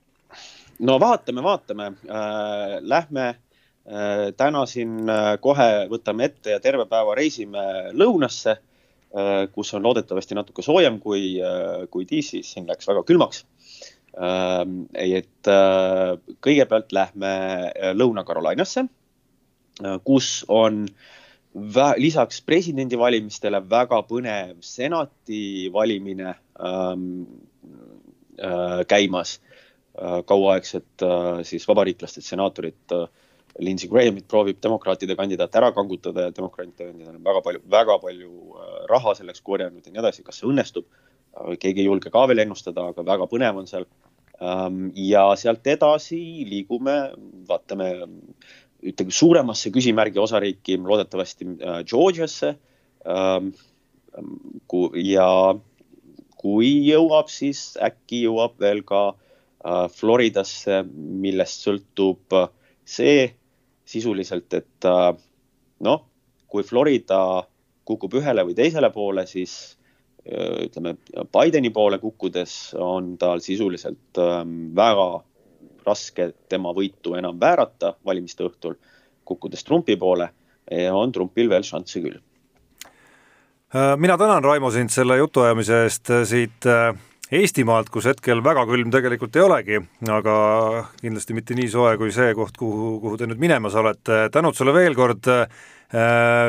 No 0.81 0.97
vaatame, 0.99 1.43
vaatame 1.45 1.93
äh,, 2.09 2.77
lähme 2.81 3.27
äh, 3.29 3.39
Äh, 3.81 4.29
täna 4.37 4.61
siin 4.69 5.09
äh, 5.09 5.35
kohe 5.41 5.87
võtame 5.89 6.27
ette 6.29 6.53
ja 6.53 6.59
terve 6.61 6.85
päeva 6.85 7.15
reisime 7.17 7.63
lõunasse, 7.97 8.53
äh, 8.53 9.31
kus 9.55 9.73
on 9.73 9.81
loodetavasti 9.81 10.37
natuke 10.37 10.61
soojem 10.61 10.99
kui, 11.01 11.39
kui 11.89 12.05
DC-s, 12.05 12.53
siin 12.53 12.69
läks 12.69 12.89
väga 12.89 13.03
külmaks. 13.07 13.45
et 14.11 15.47
kõigepealt 16.43 16.89
lähme 16.91 17.29
Lõuna-Carolinasse, 17.95 18.81
kus 20.03 20.43
on 20.51 20.81
lisaks 21.95 22.41
presidendivalimistele 22.43 23.61
väga 23.71 24.01
põnev 24.09 24.57
senati 24.67 25.71
valimine 25.71 26.33
ähm, 26.59 27.23
äh, 28.35 28.83
käimas 28.83 29.39
äh,. 29.39 29.50
Kauaaegset 30.27 31.03
äh, 31.03 31.41
siis 31.47 31.67
vabariiklastest 31.67 32.27
senaatorit 32.31 32.95
äh, 32.95 33.07
Lindsey 33.59 33.89
Grahamit 33.89 34.27
proovib 34.31 34.61
demokraatide 34.63 35.15
kandidaat 35.19 35.55
ära 35.59 35.71
kangutada 35.75 36.27
ja 36.27 36.35
demokraatide 36.35 36.91
kandidaat 36.91 37.17
on 37.17 37.25
väga 37.25 37.41
palju, 37.47 37.63
väga 37.71 37.97
palju 38.03 38.31
äh, 38.55 38.77
raha 38.91 39.15
selleks 39.17 39.43
korjanud 39.43 39.85
ja 39.85 39.93
nii 39.93 40.03
edasi, 40.03 40.23
kas 40.23 40.39
see 40.39 40.47
õnnestub? 40.49 40.87
Äh, 40.87 41.57
keegi 41.59 41.83
ei 41.83 41.89
julge 41.89 42.13
ka 42.13 42.23
veel 42.31 42.45
ennustada, 42.45 42.87
aga 42.93 43.05
väga 43.07 43.27
põnev 43.31 43.59
on 43.61 43.67
seal. 43.69 43.87
Ähm, 44.41 44.87
ja 44.97 45.27
sealt 45.37 45.67
edasi 45.69 46.21
liigume, 46.49 46.95
vaatame, 47.49 47.91
ütleme 48.81 49.13
suuremasse 49.13 49.69
küsimärgi 49.73 50.21
osariiki, 50.21 50.79
loodetavasti 50.81 51.49
äh, 51.51 51.81
Georgiasse. 51.89 52.55
Ähm, 53.05 53.51
ja 55.03 55.27
kui 56.41 56.71
jõuab, 56.87 57.29
siis 57.29 57.75
äkki 57.81 58.23
jõuab 58.25 58.57
veel 58.61 58.81
ka 58.87 59.11
Floridasse, 59.93 60.81
millest 60.91 61.67
sõltub 61.67 62.33
see, 62.87 63.27
sisuliselt, 63.85 64.53
et 64.53 64.87
äh, 64.87 65.11
noh, 65.85 66.05
kui 66.51 66.63
Florida 66.67 67.43
kukub 67.87 68.19
ühele 68.19 68.45
või 68.47 68.55
teisele 68.57 68.91
poole, 68.93 69.25
siis 69.29 69.55
äh, 70.25 70.65
ütleme, 70.67 70.95
Bideni 71.33 71.71
poole 71.75 71.99
kukkudes 72.01 72.73
on 72.79 73.15
tal 73.21 73.43
sisuliselt 73.43 74.21
ähm, 74.21 74.71
väga 74.75 75.09
raske 75.85 76.31
tema 76.49 76.73
võitu 76.77 77.15
enam 77.17 77.39
väärata 77.41 77.95
valimiste 78.05 78.45
õhtul. 78.45 78.77
kukkudes 79.25 79.63
Trumpi 79.63 79.95
poole, 79.95 80.27
on 80.91 81.11
Trumpil 81.11 81.49
veel 81.49 81.63
šansse 81.63 82.01
küll. 82.01 82.19
Äh, 83.75 83.95
mina 83.97 84.17
tänan, 84.17 84.43
Raimo, 84.43 84.71
sind 84.71 84.91
selle 84.91 85.17
jutuajamise 85.17 85.83
eest 85.83 86.11
siit 86.27 86.67
Eestimaalt, 87.31 87.87
kus 87.87 88.09
hetkel 88.09 88.41
väga 88.43 88.65
külm 88.67 88.89
tegelikult 88.91 89.37
ei 89.39 89.43
olegi, 89.45 89.77
aga 90.11 90.33
kindlasti 90.99 91.35
mitte 91.37 91.55
nii 91.55 91.69
soe 91.71 91.93
kui 91.95 92.11
see 92.11 92.33
koht, 92.35 92.57
kuhu, 92.59 92.97
kuhu 92.99 93.19
te 93.21 93.29
nüüd 93.29 93.39
minemas 93.39 93.77
olete. 93.79 94.25
tänud 94.35 94.57
sulle 94.57 94.73
veel 94.75 94.97
kord 94.99 95.29
äh,, 95.31 95.47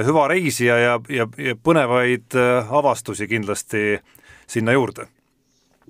hüva 0.03 0.27
reisi 0.33 0.67
ja, 0.67 0.81
ja, 0.83 0.99
ja, 1.07 1.29
ja 1.39 1.55
põnevaid 1.55 2.35
äh, 2.35 2.75
avastusi 2.75 3.31
kindlasti 3.31 4.01
sinna 4.51 4.75
juurde. 4.75 5.07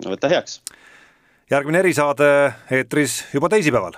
no 0.05 0.13
võta 0.13 0.29
heaks. 0.29 0.61
järgmine 1.49 1.81
erisaade 1.81 2.29
eetris 2.77 3.23
juba 3.33 3.49
teisipäeval 3.49 3.97